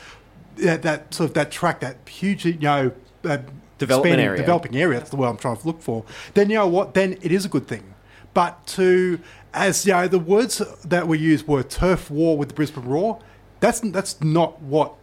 [0.57, 2.91] that, that sort of that track, that huge you know
[3.23, 3.37] uh,
[3.77, 4.37] Development area.
[4.37, 4.99] developing area.
[4.99, 6.05] That's the word I'm trying to look for.
[6.35, 6.93] Then you know what?
[6.93, 7.90] Then it is a good thing.
[8.33, 9.19] But to
[9.53, 13.19] as you know, the words that were used were turf war with the Brisbane Roar.
[13.59, 14.95] That's that's not what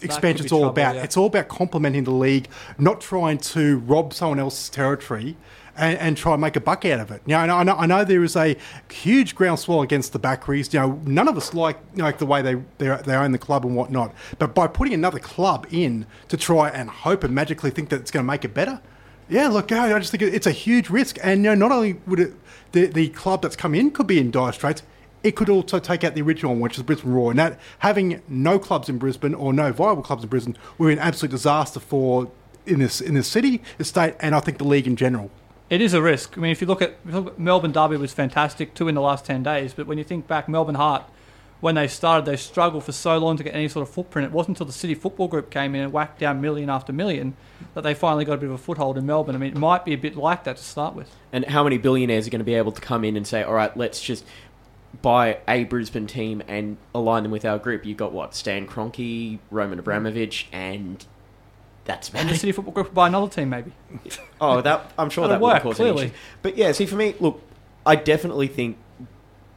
[0.00, 0.94] expansion's all trouble, about.
[0.96, 1.02] yeah.
[1.02, 5.36] It's all about complementing the league, not trying to rob someone else's territory
[5.76, 7.22] and, and try and make a buck out of it.
[7.26, 8.56] You know, and I know, I know there is a
[8.90, 10.72] huge groundswell against the Bakries.
[10.74, 13.64] You know, none of us like like the way they they, they own the club
[13.64, 14.14] and whatnot.
[14.38, 18.10] But by putting another club in to try and hope and magically think that it's
[18.10, 18.80] going to make it better.
[19.28, 22.18] Yeah, look, I just think it's a huge risk, and you know, not only would
[22.18, 22.32] it
[22.72, 24.82] the the club that's come in could be in dire straits,
[25.22, 27.30] it could also take out the original one, which is Brisbane Roar.
[27.30, 30.92] And that having no clubs in Brisbane or no viable clubs in Brisbane would be
[30.94, 32.30] an absolute disaster for
[32.66, 35.30] in this in this city, the state, and I think the league in general.
[35.68, 36.36] It is a risk.
[36.36, 38.88] I mean, if you look at, if you look at Melbourne Derby was fantastic, two
[38.88, 39.72] in the last 10 days.
[39.72, 41.04] But when you think back, Melbourne Heart,
[41.60, 44.26] when they started, they struggled for so long to get any sort of footprint.
[44.26, 47.36] It wasn't until the City Football Group came in and whacked down million after million
[47.74, 49.34] that they finally got a bit of a foothold in Melbourne.
[49.34, 51.14] I mean, it might be a bit like that to start with.
[51.32, 53.54] And how many billionaires are going to be able to come in and say, all
[53.54, 54.24] right, let's just
[55.02, 57.84] buy a Brisbane team and align them with our group?
[57.84, 58.34] You've got what?
[58.34, 61.04] Stan Kroenke, Roman Abramovich, and
[61.84, 62.36] that's about And the.
[62.36, 63.72] City Football Group will buy another team, maybe.
[64.40, 66.12] Oh, that I'm sure That'll that would work, cause clearly.
[66.40, 67.42] But yeah, see, for me, look,
[67.84, 68.78] I definitely think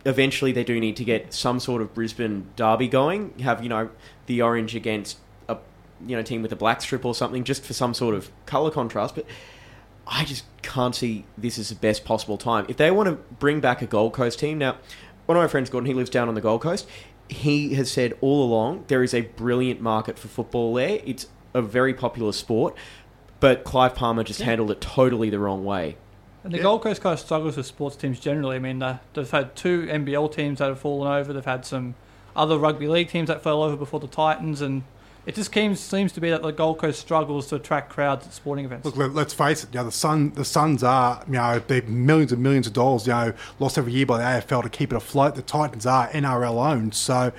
[0.06, 3.38] eventually they do need to get some sort of Brisbane derby going.
[3.40, 3.90] Have you know
[4.26, 5.58] the orange against a
[6.06, 8.72] you know team with a black strip or something, just for some sort of color
[8.72, 9.16] contrast.
[9.16, 9.26] But
[10.06, 12.66] I just can't see this as the best possible time.
[12.68, 14.78] If they want to bring back a Gold Coast team now,
[15.26, 16.88] one of my friends, Gordon, he lives down on the Gold Coast.
[17.30, 21.00] He has said all along there is a brilliant market for football there.
[21.06, 22.76] It's a very popular sport,
[23.40, 25.96] but Clive Palmer just handled it totally the wrong way.
[26.44, 26.64] And the Yeah.
[26.64, 28.58] Gold Coast kind of struggles with sports teams generally.
[28.58, 31.32] I mean, uh, they've had two NBL teams that have fallen over.
[31.32, 31.96] They've had some
[32.36, 34.84] other rugby league teams that fell over before the Titans, and
[35.26, 38.34] it just seems seems to be that the Gold Coast struggles to attract crowds at
[38.34, 38.86] sporting events.
[38.86, 39.70] Look, let, let's face it.
[39.74, 43.08] You know, the Sun, the Suns are you know they millions and millions of dollars
[43.08, 45.36] you know lost every year by the AFL to keep it afloat.
[45.36, 47.32] The Titans are NRL owned, so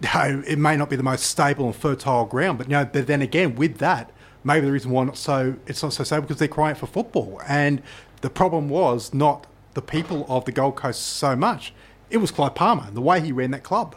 [0.00, 2.58] you know, it may not be the most stable and fertile ground.
[2.58, 4.10] But you know, but then again, with that,
[4.42, 7.40] maybe the reason why not so it's not so stable because they're crying for football.
[7.46, 7.82] And
[8.22, 11.74] the problem was not the people of the Gold Coast so much;
[12.10, 13.94] it was Clive Palmer and the way he ran that club.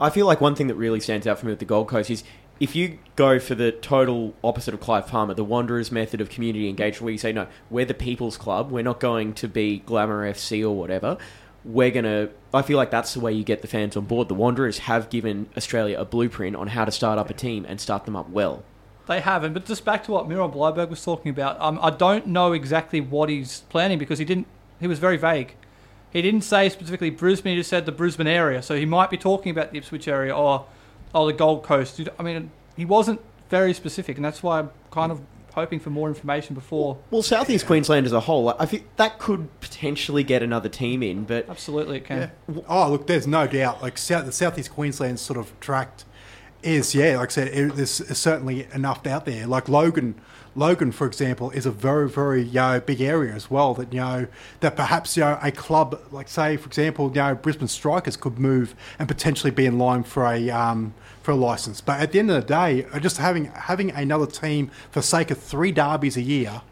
[0.00, 2.10] I feel like one thing that really stands out for me with the Gold Coast
[2.10, 2.24] is
[2.60, 6.68] if you go for the total opposite of Clive Palmer, the Wanderers method of community
[6.68, 10.30] engagement, where you say, no, we're the people's club, we're not going to be Glamour
[10.30, 11.18] FC or whatever.
[11.64, 12.30] We're going to.
[12.54, 14.28] I feel like that's the way you get the fans on board.
[14.28, 17.80] The Wanderers have given Australia a blueprint on how to start up a team and
[17.80, 18.62] start them up well.
[19.08, 21.58] They haven't, but just back to what Miron Bleiberg was talking about.
[21.60, 24.46] Um, I don't know exactly what he's planning because he didn't.
[24.80, 25.54] He was very vague.
[26.12, 27.54] He didn't say specifically Brisbane.
[27.54, 28.62] He just said the Brisbane area.
[28.62, 30.66] So he might be talking about the Ipswich area or
[31.14, 31.98] oh, the Gold Coast.
[32.18, 35.22] I mean, he wasn't very specific, and that's why I'm kind of
[35.54, 36.98] hoping for more information before.
[37.10, 41.24] Well, Southeast Queensland as a whole, I think that could potentially get another team in,
[41.24, 42.30] but Absolutely, it can.
[42.48, 42.60] Yeah.
[42.68, 43.80] Oh, look, there's no doubt.
[43.80, 46.04] Like South, the southeast Queensland sort of tract
[46.62, 49.46] is, yeah, like I said, it, there's certainly enough out there.
[49.46, 50.14] Like Logan,
[50.54, 53.74] Logan, for example, is a very, very you know, big area as well.
[53.74, 54.26] That you know
[54.60, 58.38] that perhaps you know a club like say, for example, you know Brisbane Strikers could
[58.38, 61.80] move and potentially be in line for a um, for a license.
[61.80, 65.38] But at the end of the day, just having having another team for sake of
[65.38, 66.62] three derbies a year,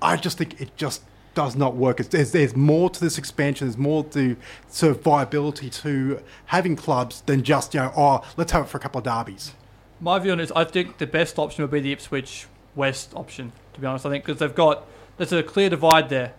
[0.00, 1.02] I just think it just
[1.34, 2.00] does not work.
[2.00, 3.66] It's, there's, there's more to this expansion.
[3.66, 4.36] There's more to
[4.68, 8.78] sort of viability to having clubs than just you know oh let's have it for
[8.78, 9.52] a couple of derbies.
[10.00, 13.12] My view on it is I think the best option would be the Ipswich West
[13.14, 14.06] option, to be honest.
[14.06, 16.34] I think because they've got, there's a clear divide there.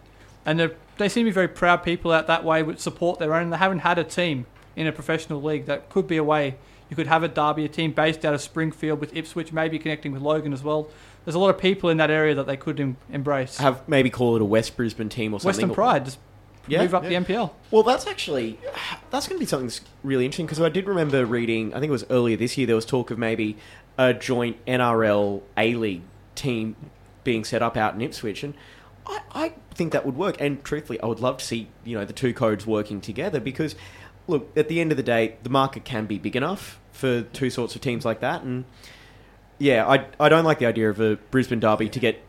[0.46, 3.50] And they seem to be very proud people out that way which support their own.
[3.50, 5.66] They haven't had a team in a professional league.
[5.66, 6.56] That could be a way
[6.90, 10.12] you could have a derby, a team based out of Springfield with Ipswich, maybe connecting
[10.12, 10.90] with Logan as well.
[11.30, 13.58] There's a lot of people in that area that they could em- embrace.
[13.58, 15.48] have maybe call it a West Brisbane team or something.
[15.68, 16.18] Western Pride, just
[16.66, 17.10] Yeah, move up yeah.
[17.20, 17.52] the NPL.
[17.70, 18.58] Well, that's actually
[19.12, 21.72] that's going to be something that's really interesting because I did remember reading.
[21.72, 22.66] I think it was earlier this year.
[22.66, 23.58] There was talk of maybe
[23.96, 26.02] a joint NRL A League
[26.34, 26.76] team
[27.24, 28.56] being set up out in Ipswich, and
[29.06, 30.36] I, I think that would work.
[30.42, 33.76] And truthfully, I would love to see you know the two codes working together because
[34.26, 37.52] look, at the end of the day, the market can be big enough for two
[37.52, 38.66] sorts of teams like that, and
[39.60, 42.24] yeah, I I don't like the idea of a Brisbane derby to get.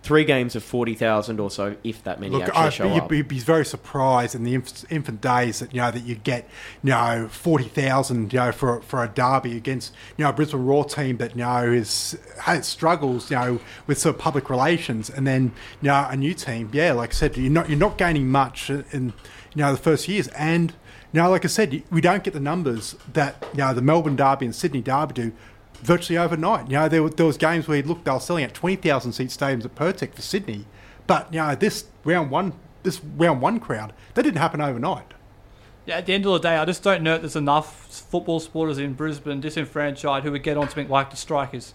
[0.00, 3.02] Three games of forty thousand or so, if that many Look, actually I, show you'd,
[3.02, 3.08] up.
[3.08, 6.48] be- be very surprised in the inf- infant days that you know that you get
[6.84, 10.64] you know forty thousand you know for for a derby against you know a Brisbane
[10.64, 15.10] Roar team that you know is has struggles you know with sort of public relations,
[15.10, 15.52] and then
[15.82, 16.70] you know a new team.
[16.72, 19.12] Yeah, like I said, you're not you're not gaining much in
[19.52, 20.70] you know the first years, and
[21.12, 24.16] you know like I said, we don't get the numbers that you know the Melbourne
[24.16, 25.32] Derby and Sydney Derby do
[25.82, 26.68] virtually overnight.
[26.68, 29.28] You know, there, were- was games where you looked, they were selling at 20,000 seat
[29.28, 30.66] stadiums at Pirtek for Sydney.
[31.06, 32.52] But, you know, this round one,
[32.82, 35.14] this round one crowd, that didn't happen overnight.
[35.86, 38.40] Yeah, at the end of the day, I just don't know if there's enough football
[38.40, 41.72] supporters in Brisbane disenfranchised who would get on something like the Strikers.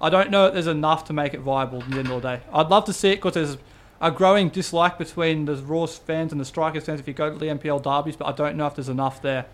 [0.00, 2.36] I don't know if there's enough to make it viable at the end of the
[2.36, 2.42] day.
[2.52, 3.56] I'd love to see it because there's
[4.00, 7.38] a growing dislike between the Roar fans and the Strikers fans if you go to
[7.38, 9.46] the NPL derbies, but I don't know if there's enough there.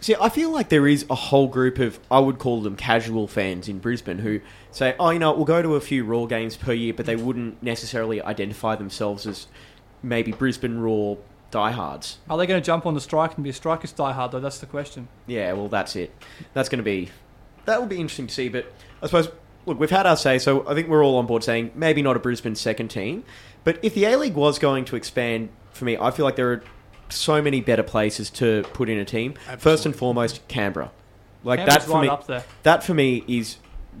[0.00, 3.26] See, I feel like there is a whole group of, I would call them casual
[3.28, 4.40] fans in Brisbane who
[4.70, 7.16] say, oh, you know, we'll go to a few Roar games per year, but they
[7.16, 9.46] wouldn't necessarily identify themselves as
[10.02, 11.18] maybe Brisbane Roar
[11.50, 12.18] diehards.
[12.28, 14.40] Are they going to jump on the strike and be a Strikers diehard, though?
[14.40, 15.08] That's the question.
[15.26, 16.12] Yeah, well, that's it.
[16.52, 17.10] That's going to be,
[17.64, 18.70] that will be interesting to see, but
[19.02, 19.28] I suppose,
[19.64, 22.16] look, we've had our say, so I think we're all on board saying maybe not
[22.16, 23.24] a Brisbane second team,
[23.64, 26.52] but if the A League was going to expand, for me, I feel like there
[26.52, 26.62] are
[27.08, 29.34] so many better places to put in a team.
[29.58, 30.90] First and foremost, Canberra.
[31.42, 32.44] Like Canberra's that for right me, up there.
[32.62, 33.56] that for me is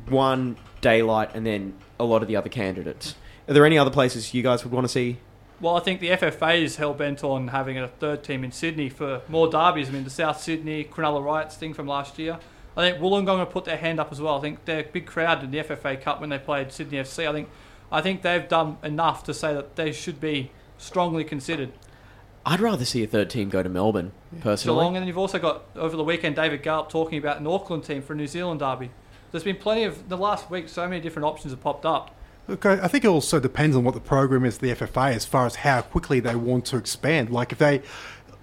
[0.08, 3.14] one daylight, and then a lot of the other candidates.
[3.48, 5.18] Are there any other places you guys would want to see?
[5.60, 8.88] Well, I think the FFA is hell bent on having a third team in Sydney
[8.88, 9.88] for more derbies.
[9.88, 12.38] I mean, the South Sydney Cronulla Riots thing from last year.
[12.76, 14.38] I think Wollongong have put their hand up as well.
[14.38, 17.28] I think they're a big crowd in the FFA Cup when they played Sydney FC.
[17.28, 17.48] I think,
[17.94, 21.72] I think they've done enough to say that they should be strongly considered.
[22.44, 24.80] I'd rather see a third team go to Melbourne, personally.
[24.80, 27.84] Geelong, and then you've also got over the weekend David Gallop talking about an Auckland
[27.84, 28.90] team for a New Zealand derby.
[29.30, 30.68] There's been plenty of the last week.
[30.68, 32.14] So many different options have popped up.
[32.48, 35.24] Look, I I think it also depends on what the program is, the FFA, as
[35.24, 37.30] far as how quickly they want to expand.
[37.30, 37.80] Like if they,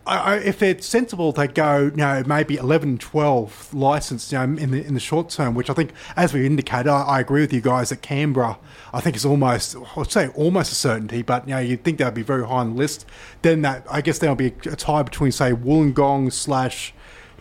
[0.06, 4.72] I, if they're sensible, they go, you know, maybe 11, 12 licensed, you know, in
[4.72, 5.54] the in the short term.
[5.54, 8.58] Which I think, as we indicated, I, I agree with you guys that Canberra,
[8.94, 12.14] I think is almost, I'd say almost a certainty, but you know, you'd think that'd
[12.14, 13.06] be very high on the list.
[13.44, 16.94] Then that, I guess, there'll be a tie between say Wollongong slash,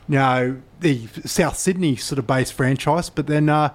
[0.09, 3.49] you know, the South Sydney sort of based franchise, but then.
[3.49, 3.75] uh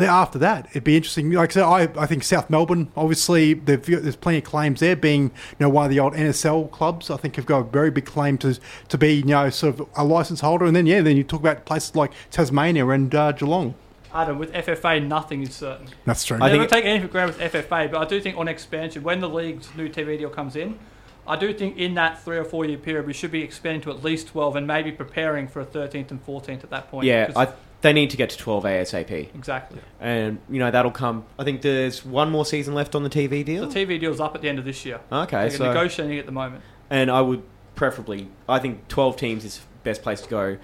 [0.00, 1.30] after that, it'd be interesting.
[1.32, 4.96] Like I said, I, I think South Melbourne, obviously, there's plenty of claims there.
[4.96, 5.30] Being you
[5.60, 8.38] know one of the old NSL clubs, I think have got a very big claim
[8.38, 10.64] to to be you know sort of a license holder.
[10.66, 13.74] And then yeah, then you talk about places like Tasmania and uh, Geelong.
[14.14, 15.86] Adam, with FFA, nothing is certain.
[16.04, 16.36] That's true.
[16.40, 18.46] I I think never take anything for granted with FFA, but I do think on
[18.46, 20.78] expansion, when the league's new TV deal comes in,
[21.26, 23.90] I do think in that three or four year period, we should be expanding to
[23.90, 27.06] at least 12 and maybe preparing for a 13th and 14th at that point.
[27.06, 27.52] Yeah, 'Cause- I,
[27.82, 29.34] they need to get to 12 ASAP.
[29.34, 29.80] exactly.
[30.00, 31.24] And, you know, that'll come.
[31.38, 33.68] I think there's one more season left on the TV deal.
[33.68, 33.84] The.
[33.84, 35.00] TV deal's up at the end of this year.
[35.10, 35.68] Okay, They're so.
[35.68, 36.62] negotiating at the moment.
[36.90, 37.42] and I would
[37.74, 40.58] preferably, I think 12 teams is the best place to go.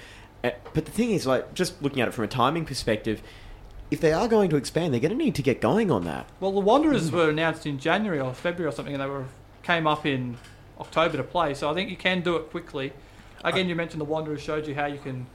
[0.45, 3.21] Uh, But the thing is, like, just looking at it from a timing perspective,
[3.91, 6.27] if they are going to expand, they're going to need to get going on that.
[6.41, 9.25] Well, the Wanderers were announced in January or February or something, and they were
[9.65, 10.37] came up in
[10.79, 11.55] October to play.
[11.55, 12.93] So I think you can do it quickly.
[13.43, 15.27] Again, you mentioned the Wanderers showed you how you can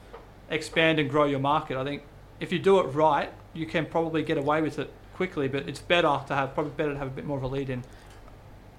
[0.50, 1.78] expand and grow your market.
[1.78, 2.04] I think
[2.39, 5.48] if you do it right, you can probably get away with it quickly.
[5.48, 7.70] But it's better to have probably better to have a bit more of a lead
[7.70, 7.84] in.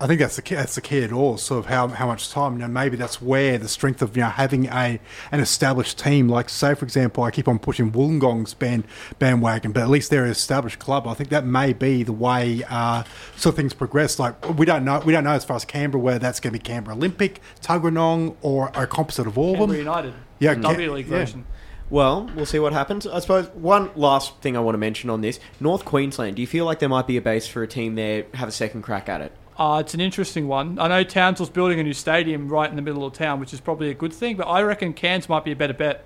[0.00, 1.38] I think that's the key, that's the key at all.
[1.38, 2.54] Sort of how how much time.
[2.54, 4.98] You know, maybe that's where the strength of you know having a
[5.30, 8.84] an established team, like say for example, I keep on pushing Wollongong's band
[9.20, 11.06] bandwagon, but at least they're an established club.
[11.06, 13.04] I think that may be the way uh,
[13.36, 14.18] sort of things progress.
[14.18, 16.58] Like we don't know we don't know as far as Canberra whether that's going to
[16.58, 19.86] be Canberra Olympic, Tuggeranong, or a composite of all of Canberra them.
[19.86, 21.18] United, Yeah, W League yeah.
[21.18, 21.46] version.
[21.90, 23.06] Well, we'll see what happens.
[23.06, 26.36] I suppose one last thing I want to mention on this North Queensland.
[26.36, 28.52] Do you feel like there might be a base for a team there have a
[28.52, 29.32] second crack at it?
[29.56, 30.78] Uh, it's an interesting one.
[30.78, 33.60] I know Townsville's building a new stadium right in the middle of town, which is
[33.60, 36.04] probably a good thing, but I reckon Cairns might be a better bet.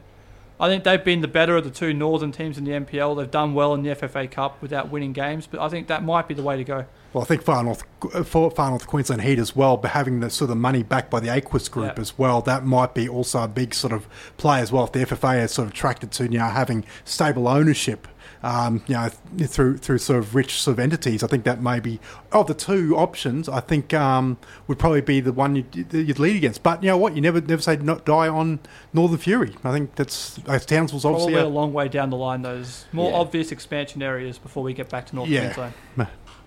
[0.61, 3.17] I think they've been the better of the two northern teams in the NPL.
[3.17, 6.27] They've done well in the FFA Cup without winning games, but I think that might
[6.27, 6.85] be the way to go.
[7.13, 7.85] Well, I think Far North,
[8.25, 11.21] for Far North Queensland Heat as well, but having the sort of money backed by
[11.21, 12.01] the Aquis Group Yeah.
[12.03, 14.07] as well, that might be also a big sort of
[14.37, 14.85] play as well.
[14.85, 18.09] If the FFA is sort of attracted to you know having stable ownership,
[18.43, 19.09] um, you know
[19.47, 22.01] through through sort of rich sort of entities, I think that may be
[22.33, 23.49] of the two options.
[23.49, 24.37] I think um,
[24.67, 26.63] would probably be the one you'd, you'd lead against.
[26.63, 28.61] But you know what, you never never say not die on
[28.93, 29.55] Northern Fury.
[29.65, 32.85] I think that's uh, Townsville's obviously Probably a- a long way down the line, those
[32.93, 33.17] more Yeah.
[33.19, 35.53] obvious expansion areas before we get back to North Yeah.
[35.53, 35.75] Queensland.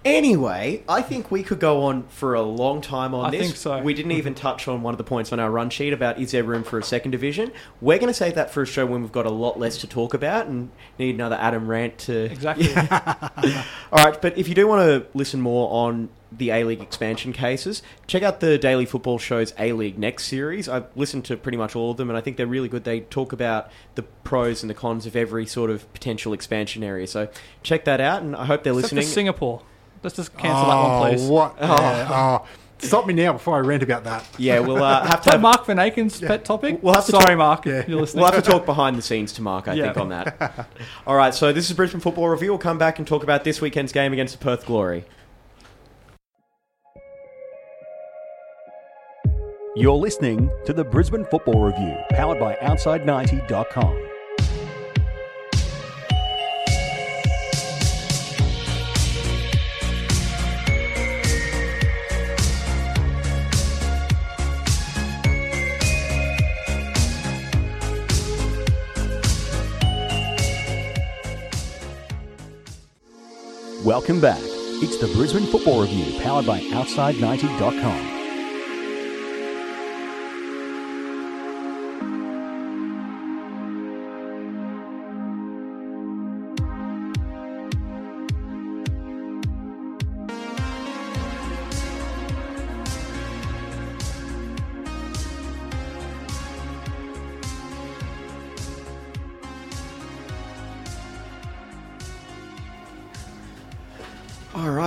[0.04, 3.42] Anyway, I think we could go on for a long time on I this.
[3.42, 3.82] think so.
[3.84, 6.32] We didn't even touch on one of the points on our run sheet about is
[6.32, 7.52] there room for a second division.
[7.82, 9.88] We're going to save that for a show when we've got a lot less to
[9.88, 12.26] talk about and need another Adam rant to.
[12.32, 12.74] Exactly.
[13.92, 17.34] All right, but if you do want to listen more on the A League expansion
[17.34, 20.68] cases, check out the Daily Football Show's A League Next series.
[20.68, 22.86] I've listened to pretty much all of them, and I think they're really good.
[22.86, 27.06] They talk about the pros and the cons of every sort of potential expansion area.
[27.06, 27.28] So
[27.62, 29.14] check that out, and I hope they're Except for listening.
[29.14, 29.62] Singapore.
[30.04, 31.30] Let's just cancel that one, please.
[31.30, 31.56] Oh, What?
[31.60, 32.08] Yeah,
[32.44, 32.48] oh.
[32.80, 34.28] Stop me now before I rant about that.
[34.40, 36.80] Yeah, we'll uh, have to that have, Mark Van Aken's pet topic?
[36.82, 37.66] We'll have to Sorry, talk- Mark.
[37.68, 37.84] Yeah.
[37.88, 38.24] You're listening.
[38.24, 39.84] We'll have to talk behind the scenes to Mark, I Yeah.
[39.94, 40.68] think, on that.
[41.08, 42.50] All right, so this is Brisbane Football Review.
[42.50, 45.06] We'll come back and talk about this weekend's game against the Perth Glory.
[49.76, 54.11] You're listening to the Brisbane Football Review, powered by Outside90.com.
[73.84, 74.42] Welcome back.
[74.84, 78.21] It's the Brisbane Football Review, powered by Outside90.com.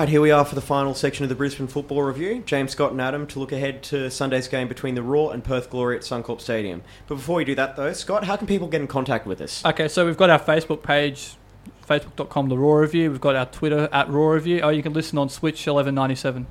[0.05, 2.43] right, here we are for the final section of the Brisbane Football Review.
[2.45, 5.71] James Scott and Adam to look ahead to Sunday's game between the Roar and Perth
[5.71, 6.83] Glory at Suncorp Stadium.
[7.07, 9.65] But before we do that, though, Scott, how can people get in contact with us?
[9.65, 11.37] Okay, so we've got our Facebook page,
[11.89, 13.11] facebook.com The Roar Review.
[13.11, 14.61] We've got our Twitter at Roar Review.
[14.61, 16.47] Oh, you can listen on Switch 1197.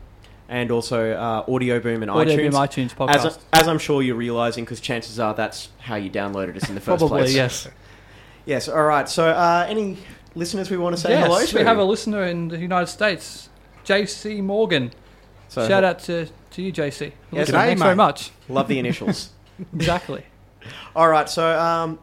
[0.50, 2.52] And also uh, Audio Boom and Audio iTunes.
[2.52, 3.26] Boom iTunes podcast.
[3.26, 6.74] As, as I'm sure you're realising, because chances are that's how you downloaded us in
[6.76, 7.36] the first Probably, place.
[7.36, 7.68] yes.
[8.46, 9.08] Yes, all right.
[9.08, 9.98] So, uh, any
[10.36, 11.58] listeners we want to say yes, hello to?
[11.58, 13.50] we have a listener in the United States,
[13.86, 14.92] JC Morgan.
[15.50, 17.12] So, Shout out to, to you, JC.
[17.32, 18.32] Yes, g'day, Thanks very much.
[18.50, 19.30] Love the initials.
[19.76, 20.26] exactly.
[20.96, 22.00] All right, so um,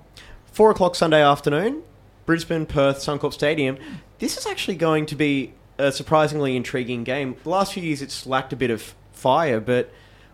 [0.52, 1.82] four o'clock Sunday afternoon,
[2.26, 3.78] Brisbane, Perth, Suncorp Stadium.
[4.18, 7.36] This is actually going to be a surprisingly intriguing game.
[7.42, 9.90] The last few years, it's lacked a bit of fire, but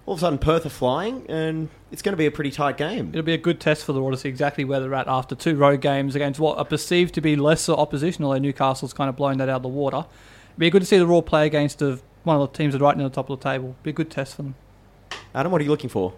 [0.07, 2.77] all of a sudden, Perth are flying, and it's going to be a pretty tight
[2.77, 3.09] game.
[3.09, 5.35] It'll be a good test for the Roar to see exactly where they're at after
[5.35, 9.17] two road games against what are perceived to be lesser opposition, although Newcastle's kind of
[9.17, 10.07] blown that out of the water.
[10.51, 12.01] It'd be good to see the Roar play against one
[12.41, 13.75] of the teams that are right near the top of the table.
[13.83, 14.55] Be a good test for them.
[15.35, 16.15] Adam, what are you looking for?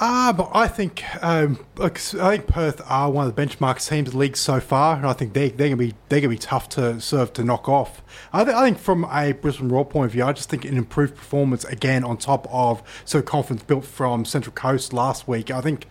[0.00, 4.18] Ah, but I think um, I think Perth are one of the benchmark teams the
[4.18, 7.00] league so far, and I think they they're gonna be they're gonna be tough to
[7.00, 8.02] serve to knock off.
[8.32, 10.76] I, th- I think from a Brisbane Roar point of view, I just think an
[10.76, 15.50] improved performance again on top of of confidence built from Central Coast last week.
[15.52, 15.86] I think.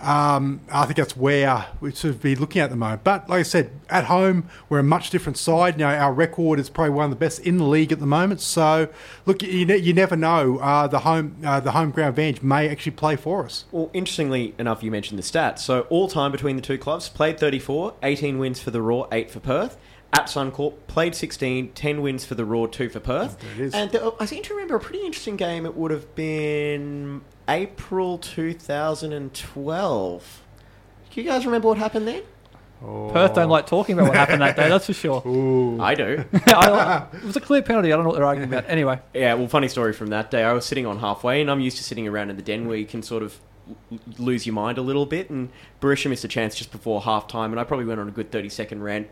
[0.00, 3.04] Um, I think that's where we should be looking at the moment.
[3.04, 5.74] But like I said, at home we're a much different side.
[5.74, 8.06] You know, our record is probably one of the best in the league at the
[8.06, 8.40] moment.
[8.40, 8.88] So,
[9.26, 10.58] look, you, ne- you never know.
[10.58, 13.64] Uh, the home uh, the home ground advantage may actually play for us.
[13.72, 15.60] Well, interestingly enough, you mentioned the stats.
[15.60, 19.30] So, all time between the two clubs, played 34, 18 wins for the Roar, 8
[19.30, 19.76] for Perth.
[20.10, 23.38] At Suncorp, played 16, 10 wins for the Roar, 2 for Perth.
[23.40, 23.74] There it is.
[23.74, 25.66] And uh, I seem to remember a pretty interesting game.
[25.66, 30.42] It would have been April 2012.
[31.10, 32.22] Do you guys remember what happened then?
[32.80, 33.52] Perth don't oh.
[33.52, 34.68] like talking about what happened that day.
[34.68, 35.16] That's for sure.
[35.82, 36.24] I do.
[36.46, 37.92] I, it was a clear penalty.
[37.92, 38.66] I don't know what they're arguing about.
[38.68, 40.44] Anyway, Yeah, well, funny story from that day.
[40.44, 42.76] I was sitting on halfway, and I'm used to sitting around in the den where
[42.76, 43.40] you can sort of
[43.90, 45.28] l- lose your mind a little bit.
[45.28, 45.48] And
[45.80, 48.30] Berisha missed a chance just before half time, and I probably went on a good
[48.30, 49.08] 30 second rant.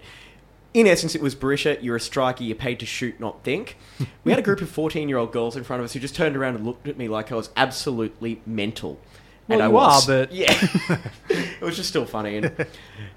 [0.74, 3.76] In essence, it was Berisha, you're a striker, you're paid to shoot, not think.
[4.24, 6.14] We had a group of 14 year old girls in front of us who just
[6.16, 9.00] turned around and looked at me like I was absolutely mental.
[9.48, 10.08] Well, and I you was.
[10.08, 10.52] are, but- Yeah.
[11.30, 12.36] it was just still funny.
[12.36, 12.66] And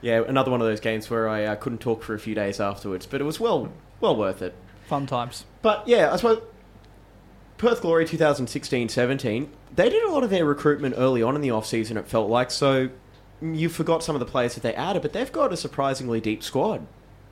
[0.02, 2.60] yeah, another one of those games where I uh, couldn't talk for a few days
[2.62, 4.56] afterwards, but it was well, well worth it.
[4.88, 5.46] fun times.
[5.62, 6.42] But yeah, I suppose
[7.58, 11.98] Perth Glory 2016-17, they did a lot of their recruitment early on in the off-season,
[11.98, 12.52] it felt like.
[12.52, 12.90] So
[13.42, 16.44] you forgot some of the players that they added, but they've got a surprisingly deep
[16.44, 16.86] squad.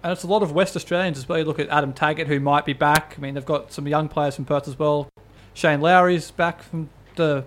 [0.04, 1.39] And it's a lot of West Australians as well.
[1.39, 3.16] You look at Adam Taggart, who might be back.
[3.18, 5.10] I mean, they've got some young players from Perth as well.
[5.54, 7.45] Shane Lowry's back from the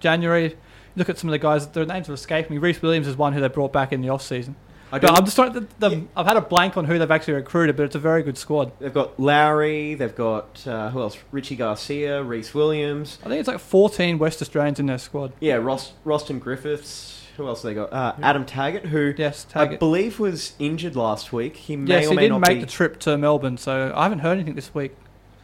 [0.00, 0.44] January.
[0.50, 0.56] You
[0.96, 2.58] look at some of the guys; their names are escaping me.
[2.58, 4.56] Rhys Williams is one who they brought back in the off season.
[4.90, 5.52] I But don't- I'm just trying.
[5.52, 8.22] The, the, I've had a blank on who they've actually recruited, but it's a very
[8.22, 8.72] good squad.
[8.78, 11.16] They've got Lowry, they've got, uh, who else?
[11.30, 13.18] Richie Garcia, Rhys Williams.
[13.24, 15.32] I think it's like 14 West Australians in their squad.
[15.40, 17.21] Yeah, Ross, Rostyn Griffiths.
[17.36, 17.92] Who else they got?
[17.92, 19.78] Uh, Adam Taggart, who Yes, I Taggart.
[19.80, 21.56] believe was injured last week.
[21.56, 22.64] He may yes, or he may didn't not make be.
[22.64, 24.94] the trip to Melbourne, so I haven't heard anything this week.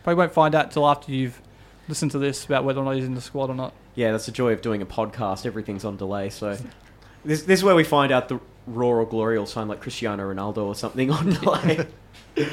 [0.05, 1.41] Probably won't find out until after you've
[1.89, 3.72] listened to this about whether or not he's in the squad or not.
[3.95, 5.47] Yeah, that's the joy of doing a podcast.
[5.47, 6.57] Everything's on delay, so
[7.24, 10.30] this, this is where we find out the Roar or Glory will sign like Cristiano
[10.32, 11.86] Ronaldo or something on delay.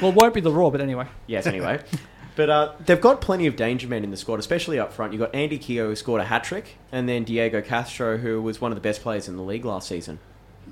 [0.00, 1.06] Well, it won't be the Roar, but anyway.
[1.26, 1.80] yes, anyway.
[2.36, 5.12] But uh, they've got plenty of danger men in the squad, especially up front.
[5.12, 8.60] You've got Andy Keogh, who scored a hat trick, and then Diego Castro, who was
[8.60, 10.18] one of the best players in the league last season.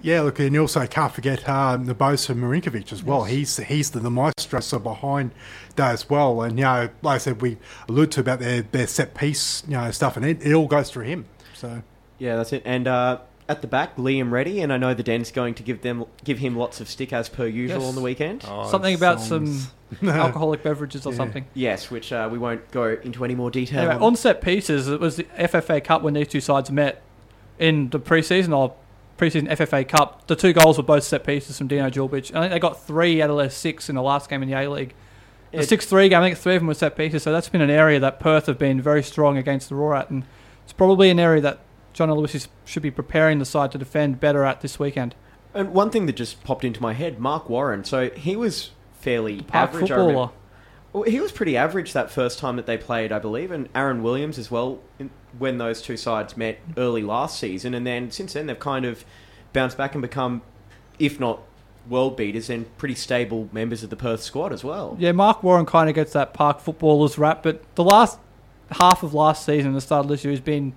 [0.03, 3.25] Yeah, look, and you also can't forget um, the Bosa Marinkovic as well.
[3.25, 5.31] He's he's the, the maestro so behind
[5.77, 6.43] that as well.
[6.43, 7.57] And you know, like I said, we
[7.89, 10.91] allude to about their, their set piece, you know, stuff, and it, it all goes
[10.91, 11.25] through him.
[11.55, 11.83] So
[12.19, 12.63] Yeah, that's it.
[12.67, 15.83] And uh, at the back, Liam Reddy, and I know the Den's going to give
[15.83, 17.89] them give him lots of stick as per usual Yes.
[17.89, 18.45] on the weekend.
[18.49, 19.71] Oh, something about songs.
[20.01, 21.17] some alcoholic beverages or Yeah.
[21.19, 21.45] something.
[21.55, 23.81] Yes, which uh, we won't go into any more detail.
[23.81, 24.03] Anyway, on.
[24.03, 27.03] on set pieces, it was the FFA Cup when these two sides met
[27.59, 28.75] in the preseason or
[29.19, 30.27] preseason FFA Cup.
[30.27, 32.35] The two goals were both set pieces from Dino Djulbic.
[32.35, 34.55] I think they got three out of their six in the last game in the
[34.59, 34.95] A League.
[35.53, 37.23] The It- six three game, I think three of them were set pieces.
[37.23, 40.11] So that's been an area that Perth have been very strong against the Raw at,
[40.11, 40.25] and
[40.65, 41.59] it's probably an area that
[41.95, 45.15] John Lewis is, should be preparing the side to defend better at this weekend.
[45.55, 47.85] And one thing that just popped into my head, Mark Warren.
[47.85, 49.89] So he was fairly Park average.
[49.89, 50.31] Footballer.
[50.93, 54.03] Well, he was pretty average that first time that they played, I believe, and Aaron
[54.03, 54.81] Williams as well.
[54.99, 58.85] In, when those two sides met early last season, and then since then they've kind
[58.85, 59.05] of
[59.53, 60.43] bounced back and become,
[60.99, 61.41] if not
[61.89, 64.97] world beaters, then pretty stable members of the Perth squad as well.
[64.99, 68.19] Yeah, Mark Warren kind of gets that park footballers rap, but the last
[68.81, 70.75] half of last season, the start of this year, has been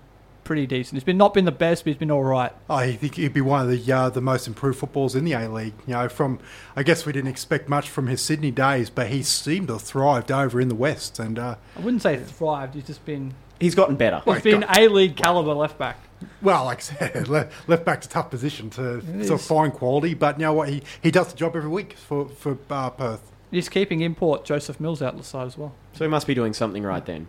[0.47, 0.95] pretty decent.
[0.95, 2.51] He's been not been the best, but he's been all right.
[2.69, 5.47] I think he'd be one of the uh, the most improved footballers in the A
[5.49, 5.73] League.
[5.85, 6.39] You know, from
[6.75, 9.83] I guess we didn't expect much from his Sydney days, but he seemed to have
[9.83, 11.19] thrived over in the West.
[11.19, 12.73] And uh, I wouldn't say thrived.
[12.73, 14.21] He's just been He's gotten better.
[14.25, 15.99] he's been A League caliber left back.
[16.41, 19.73] well, like I said, le- left back to tough position to It sort of find
[19.73, 20.13] quality.
[20.13, 20.69] But you know what?
[20.69, 23.31] He he does the job every week for for uh, Perth.
[23.51, 25.73] He's keeping import Joseph Mills out the side as well.
[25.93, 27.27] So he must be doing something right then.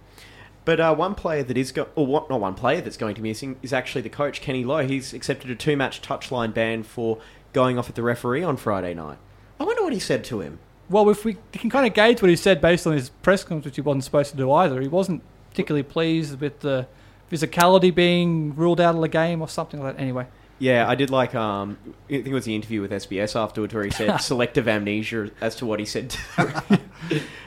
[0.68, 3.22] But uh, one player that is, go- or what, not one player that's going to
[3.22, 4.86] be missing, is actually the coach, Kenny Lowe.
[4.86, 7.16] He's accepted a two match touchline ban for
[7.54, 9.16] going off at the referee on Friday night.
[9.58, 10.58] I wonder what he said to him.
[10.90, 13.64] Well, if we can kind of gauge what he said based on his press conference,
[13.64, 16.86] which he wasn't supposed to do either, he wasn't particularly pleased with the
[17.32, 20.02] physicality being ruled out of the game or something like that.
[20.02, 20.26] Anyway,
[20.58, 21.78] Yeah, I did like, um,
[22.10, 25.56] I think it was the interview with SBS afterwards where he said selective amnesia as
[25.56, 26.14] to what he said.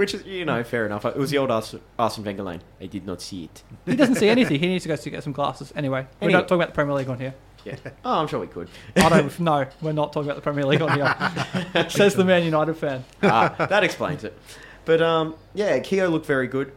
[0.00, 1.04] Which is, you know, fair enough.
[1.04, 2.62] It was the old Arsene, Arsene Wenger line.
[2.80, 3.62] I did not see it.
[3.84, 4.58] he doesn't see anything.
[4.58, 5.74] He needs to go to get some glasses.
[5.76, 6.40] Anyway, we're Anyway.
[6.40, 7.34] not talking about the Premier League on here.
[7.66, 7.76] Yeah.
[8.02, 8.70] Oh, I'm sure we could.
[8.96, 9.40] I don't.
[9.40, 11.86] no, we're not talking about the Premier League on here.
[11.90, 13.04] Says the Man United fan.
[13.22, 14.38] ah, that explains it.
[14.86, 16.72] But um, yeah, Keogh looked very good.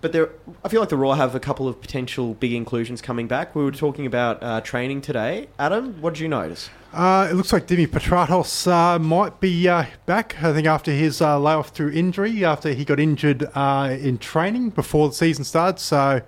[0.00, 0.30] But there,
[0.64, 3.54] I feel like the Roar have a couple of potential big inclusions coming back.
[3.54, 5.48] We were talking about uh, training today.
[5.58, 6.70] Adam, what did you notice?
[6.92, 10.42] Uh, it looks like Dimi Petratos uh, might be uh, back.
[10.42, 14.70] I think after his uh, layoff through injury, after he got injured uh, in training
[14.70, 15.82] before the season starts.
[15.82, 16.22] So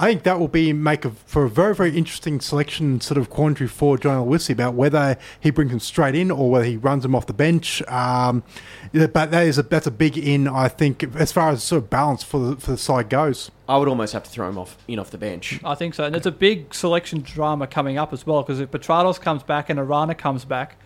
[0.00, 3.28] I think that will be make a, for a very very interesting selection sort of
[3.30, 7.04] quandary for John Lewis about whether he brings him straight in or whether he runs
[7.04, 7.82] him off the bench.
[7.88, 8.44] Um,
[8.92, 11.90] but that is a that's a big in I think as far as sort of
[11.90, 13.50] balance for the for the side goes.
[13.68, 15.60] I would almost have to throw him off in off the bench.
[15.64, 16.04] I think so.
[16.04, 19.68] And there's a big selection drama coming up as well because if Petratos comes back
[19.68, 20.76] and Arana comes back,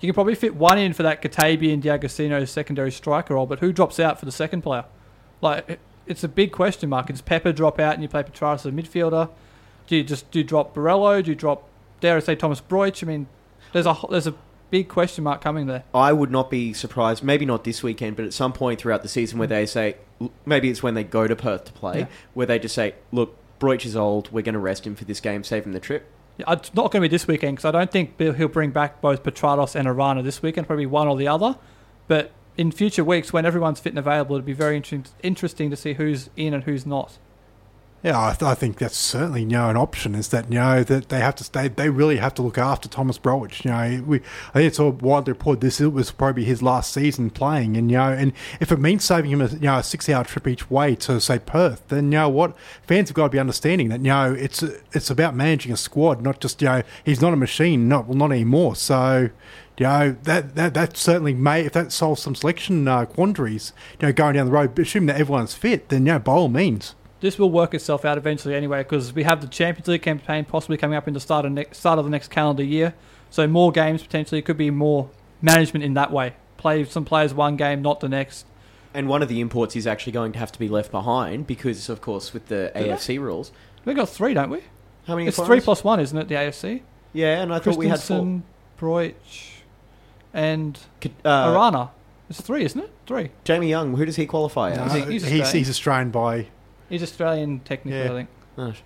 [0.00, 3.72] you can probably fit one in for that Katebian D'Agostino secondary striker role, but who
[3.72, 4.84] drops out for the second player?
[5.40, 7.06] Like, it- it's a big question mark.
[7.06, 9.30] Does Pepper drop out and you play Petratos as a midfielder?
[9.86, 11.22] Do you just do you drop Borrello?
[11.22, 11.68] Do you drop
[12.00, 13.02] dare I say Thomas Broich.
[13.02, 13.26] I mean,
[13.72, 14.34] there's a there's a
[14.70, 15.84] big question mark coming there.
[15.94, 19.08] I would not be surprised, maybe not this weekend, but at some point throughout the
[19.08, 19.50] season where mm.
[19.50, 19.96] they say,
[20.44, 22.06] maybe it's when they go to Perth to play, Yeah.
[22.34, 25.20] where they just say, look, Broich is old, we're going to rest him for this
[25.20, 26.10] game, save him the trip.
[26.38, 29.00] Yeah, It's not going to be this weekend because I don't think he'll bring back
[29.00, 30.66] both Petratos and Arana this weekend.
[30.66, 31.56] Probably one or the other.
[32.08, 35.76] But in future weeks, when everyone's fit and available, it'd be very interesting interesting to
[35.76, 37.18] see who's in and who's not.
[38.02, 40.14] Yeah, I, th- I think that's certainly you know an option.
[40.14, 42.88] Is that you know that they have to stay, they really have to look after
[42.88, 43.64] Thomas Broich.
[43.64, 44.18] You know, we
[44.50, 47.96] I think it's all widely reported this was probably his last season playing, and you
[47.96, 50.70] know, and if it means saving him a you know a six hour trip each
[50.70, 54.00] way to say Perth, then you know what fans have got to be understanding that
[54.00, 57.36] you know it's it's about managing a squad, not just you know he's not a
[57.36, 58.76] machine, not well, not anymore.
[58.76, 59.30] So.
[59.78, 63.72] You know that, that that certainly may if that solves some selection uh, quandaries.
[64.00, 66.48] You know, going down the road, assuming that everyone's fit, then you know, by all
[66.48, 66.94] means.
[67.20, 70.76] This will work itself out eventually anyway because we have the Champions League campaign possibly
[70.76, 72.94] coming up in the start of next start of the next calendar year.
[73.30, 75.10] So more games potentially could be more
[75.42, 76.34] management in that way.
[76.56, 78.46] Play some players one game, not the next.
[78.94, 81.90] And one of the imports is actually going to have to be left behind because,
[81.90, 82.88] of course, with the they?
[82.88, 83.52] AFC rules.
[83.84, 84.60] We got three, don't we?
[85.06, 85.58] How many It's foreigners?
[85.58, 86.28] three plus one, isn't it?
[86.28, 86.80] The AFC.
[87.12, 88.20] Yeah, and I thought we had four.
[88.22, 88.42] Kristensen,
[88.78, 89.55] Broich,
[90.36, 91.90] and K- Uh, Arana.
[92.30, 92.90] It's three, isn't it?
[93.06, 93.30] Three.
[93.44, 94.92] Jamie Young, who does he qualify as?
[94.92, 96.08] he- he's he's, he's, Australian.
[96.08, 96.46] Australian by
[96.88, 98.12] He's Australian technically, Yeah.
[98.12, 98.76] I think.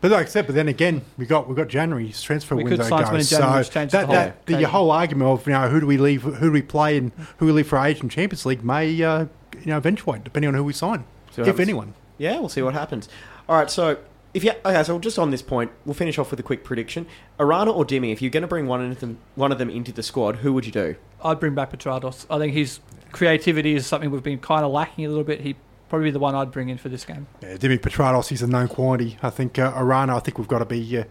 [0.00, 2.82] But like I said, but then again, we got we got January's transfer We window
[2.84, 3.30] sign someone in goes.
[3.30, 4.70] January, So that, the whole that the occasion.
[4.70, 7.46] whole argument of you know who do we leave, who do we play, and who
[7.46, 9.26] we leave for Asian Champions League may uh,
[9.60, 11.58] you know eventuate depending on who we sign, if happens.
[11.60, 11.94] anyone.
[12.16, 13.08] Yeah, we'll see what happens.
[13.48, 13.96] All right, so
[14.38, 17.06] if you okay, so just on this point, we'll finish off with a quick prediction.
[17.40, 19.90] Arana or Dimi, if you're going to bring one of them, one of them into
[19.90, 20.94] the squad, who would you do?
[21.24, 22.24] I'd bring back Petratos.
[22.30, 22.78] I think his
[23.10, 25.40] creativity is something we've been kind of lacking a little bit.
[25.40, 25.56] He'd
[25.88, 27.26] probably be the one I'd bring in for this game.
[27.42, 29.18] Yeah, Dimi Petratos, he's a known quantity.
[29.24, 31.04] I think uh, Arana, I think we've got to be uh,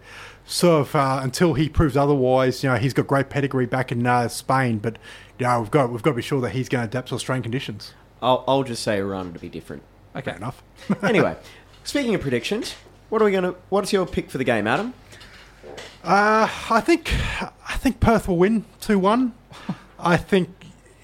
[0.46, 2.62] sort of uh, until he proves otherwise.
[2.62, 4.96] You know, he's got great pedigree back in uh, Spain, but
[5.38, 7.14] you know, we've got we've got to be sure that he's going to adapt to
[7.14, 7.92] Australian conditions.
[8.22, 9.82] I'll, I'll just say Arana to be different.
[10.16, 10.30] Okay.
[10.30, 10.62] Fair enough.
[11.02, 11.36] Anyway,
[11.84, 12.74] speaking of predictions,
[13.08, 13.54] what are we going to?
[13.68, 14.94] What's your pick for the game, Adam?
[16.04, 17.12] Uh, I think
[17.68, 19.34] I think Perth will win two one.
[19.98, 20.50] I think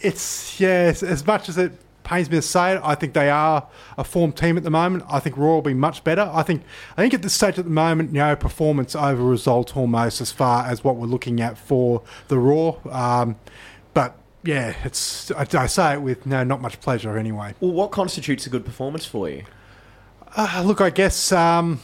[0.00, 0.68] it's yeah.
[0.68, 1.72] As, as much as it
[2.04, 3.66] pains me to say it, I think they are
[3.98, 5.04] a formed team at the moment.
[5.08, 6.30] I think Roar will be much better.
[6.32, 6.62] I think
[6.96, 10.30] I think at this stage at the moment, you know, performance over result almost as
[10.30, 12.80] far as what we're looking at for the Roar.
[12.90, 13.36] Um,
[13.94, 17.54] but yeah, it's I, I say it with no not much pleasure anyway.
[17.60, 19.44] Well, what constitutes a good performance for you?
[20.36, 21.32] Uh, look, I guess.
[21.32, 21.80] Um,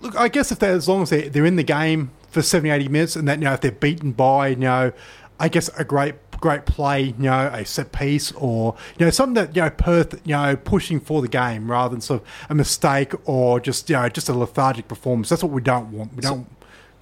[0.00, 2.70] look, I guess if they're as long as they're, they're in the game for 70,
[2.70, 4.92] 80 minutes, and that you know if they're beaten by you know,
[5.38, 9.34] I guess a great great play, you know, a set piece or you know something
[9.34, 12.54] that you know Perth, you know, pushing for the game rather than sort of a
[12.54, 15.30] mistake or just you know just a lethargic performance.
[15.30, 16.14] That's what we don't want.
[16.14, 16.46] We don't.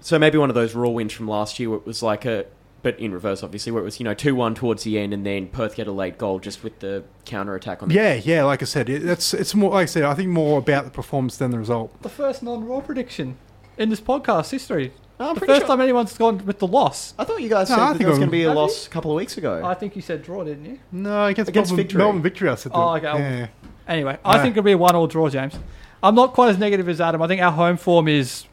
[0.01, 2.47] So maybe one of those Roar wins from last year, it was like a,
[2.83, 5.25] but in reverse, obviously, where it was you know two one towards the end, and
[5.27, 7.89] then Perth get a late goal just with the counter attack on.
[7.89, 8.45] The, Yeah, yeah.
[8.45, 10.03] Like I said, it, it's it's more like I said.
[10.05, 12.01] I think more about the performance than the result.
[12.03, 13.37] The first non-Roar prediction
[13.79, 14.93] in this podcast history.
[15.19, 17.13] Oh, I'm the first sure- time anyone's gone with the loss.
[17.19, 18.49] I thought you guys No, said I that think there was going to be a
[18.49, 18.61] Have you?
[18.63, 19.61] loss a couple of weeks ago.
[19.63, 20.79] I think you said draw, didn't you?
[20.93, 21.99] No, against, Against Melbourne, Victory.
[21.99, 22.49] Melbourne victory.
[22.49, 22.73] I said.
[22.75, 23.05] Oh, okay.
[23.05, 23.47] Yeah.
[23.87, 25.55] Anyway, I think it'll be a one-all draw, James.
[26.03, 27.21] I'm not quite as negative as Adam.
[27.21, 28.47] I think our home form is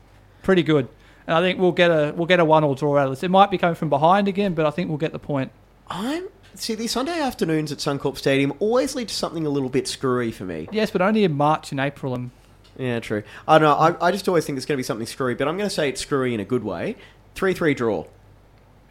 [0.44, 0.90] pretty good,
[1.28, 3.24] and I think we'll get a we'll get a one-all draw out of this.
[3.24, 5.52] It might be coming from behind again, but I think we'll get the point.
[5.90, 6.26] I'm
[6.56, 10.32] see these Sunday afternoons at Suncorp Stadium always lead to something a little bit screwy
[10.32, 10.68] for me.
[10.72, 12.32] Yes, but only in March and April, and
[12.78, 13.22] Yeah, true.
[13.48, 13.76] I don't know.
[14.00, 15.74] I, I just always think it's going to be something screwy, but I'm going to
[15.76, 16.96] say it's screwy in a good way.
[17.36, 18.06] Three three draw.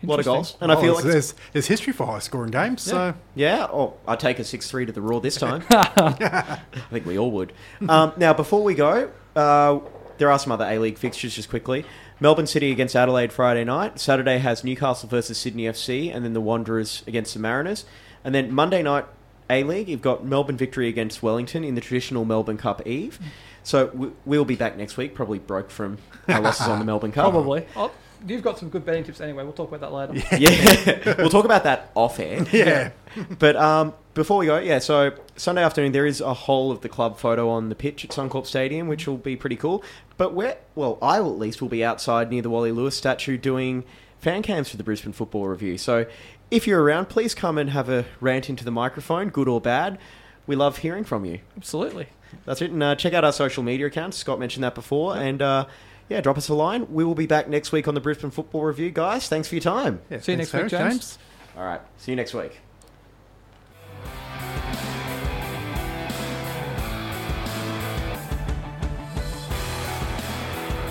[0.03, 2.07] What a lot of goals, and I Oh, feel like there's, there's, there's history for
[2.07, 2.83] high scoring games.
[2.83, 5.65] So Yeah, oh, I take a 6 3 to the Roar this time.
[5.71, 6.61] I
[6.91, 7.55] think we all would.
[7.89, 9.79] Um, now, before we go, uh,
[10.19, 11.87] there are some other A League fixtures just quickly.
[12.19, 13.99] Melbourne City against Adelaide Friday night.
[14.01, 17.85] Saturday has Newcastle versus Sydney FC, and then the Wanderers against the Mariners.
[18.25, 19.05] And then Monday night,
[19.51, 23.19] A League, you've got Melbourne victory against Wellington in the traditional Melbourne Cup Eve.
[23.63, 25.99] So we, we'll be back next week, probably broke from
[26.29, 27.31] our losses on the Melbourne Cup.
[27.31, 27.67] probably.
[27.77, 27.91] Oh,
[28.27, 29.45] you've got some good betting tips anyway.
[29.45, 30.37] We'll talk about that later.
[30.39, 32.47] Yeah, we'll talk about that off air.
[32.53, 32.91] yeah,
[33.39, 36.89] But um, before we go, yeah, so Sunday afternoon there is a whole of the
[36.89, 39.83] club photo on the pitch at Suncorp Stadium, which will be pretty cool.
[40.17, 43.37] But we're, well, I will at least will be outside near the Wally Lewis statue
[43.37, 43.85] doing
[44.19, 45.77] fan cams for the Brisbane Football Review.
[45.79, 46.07] So
[46.51, 49.99] if you're around, please come and have a rant into the microphone, good or bad.
[50.47, 51.41] We love hearing from you.
[51.57, 52.09] Absolutely.
[52.45, 52.71] That's it.
[52.71, 54.17] And uh, check out our social media accounts.
[54.17, 55.17] Scott mentioned that before.
[55.17, 55.67] And uh,
[56.09, 56.93] yeah, drop us a line.
[56.93, 59.29] We will be back next week on the Brisbane Football Review, guys.
[59.29, 60.01] Thanks for your time.
[60.09, 60.21] yeah.
[60.21, 61.19] See you next week, very much, James.
[61.57, 61.81] All right.
[61.99, 62.61] See you next week.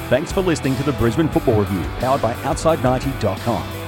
[0.07, 3.85] Thanks for listening to the Brisbane Football Review, powered by Outside90.com.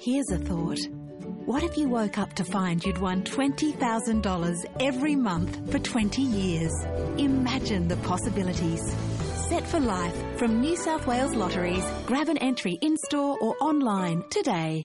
[0.00, 1.03] Here's a thought.
[1.46, 6.72] What if you woke up to find you'd won $20,000 every month for 20 years?
[7.18, 8.80] Imagine the possibilities.
[9.50, 11.84] Set for life from New South Wales Lotteries.
[12.06, 14.82] Grab an entry in store or online today.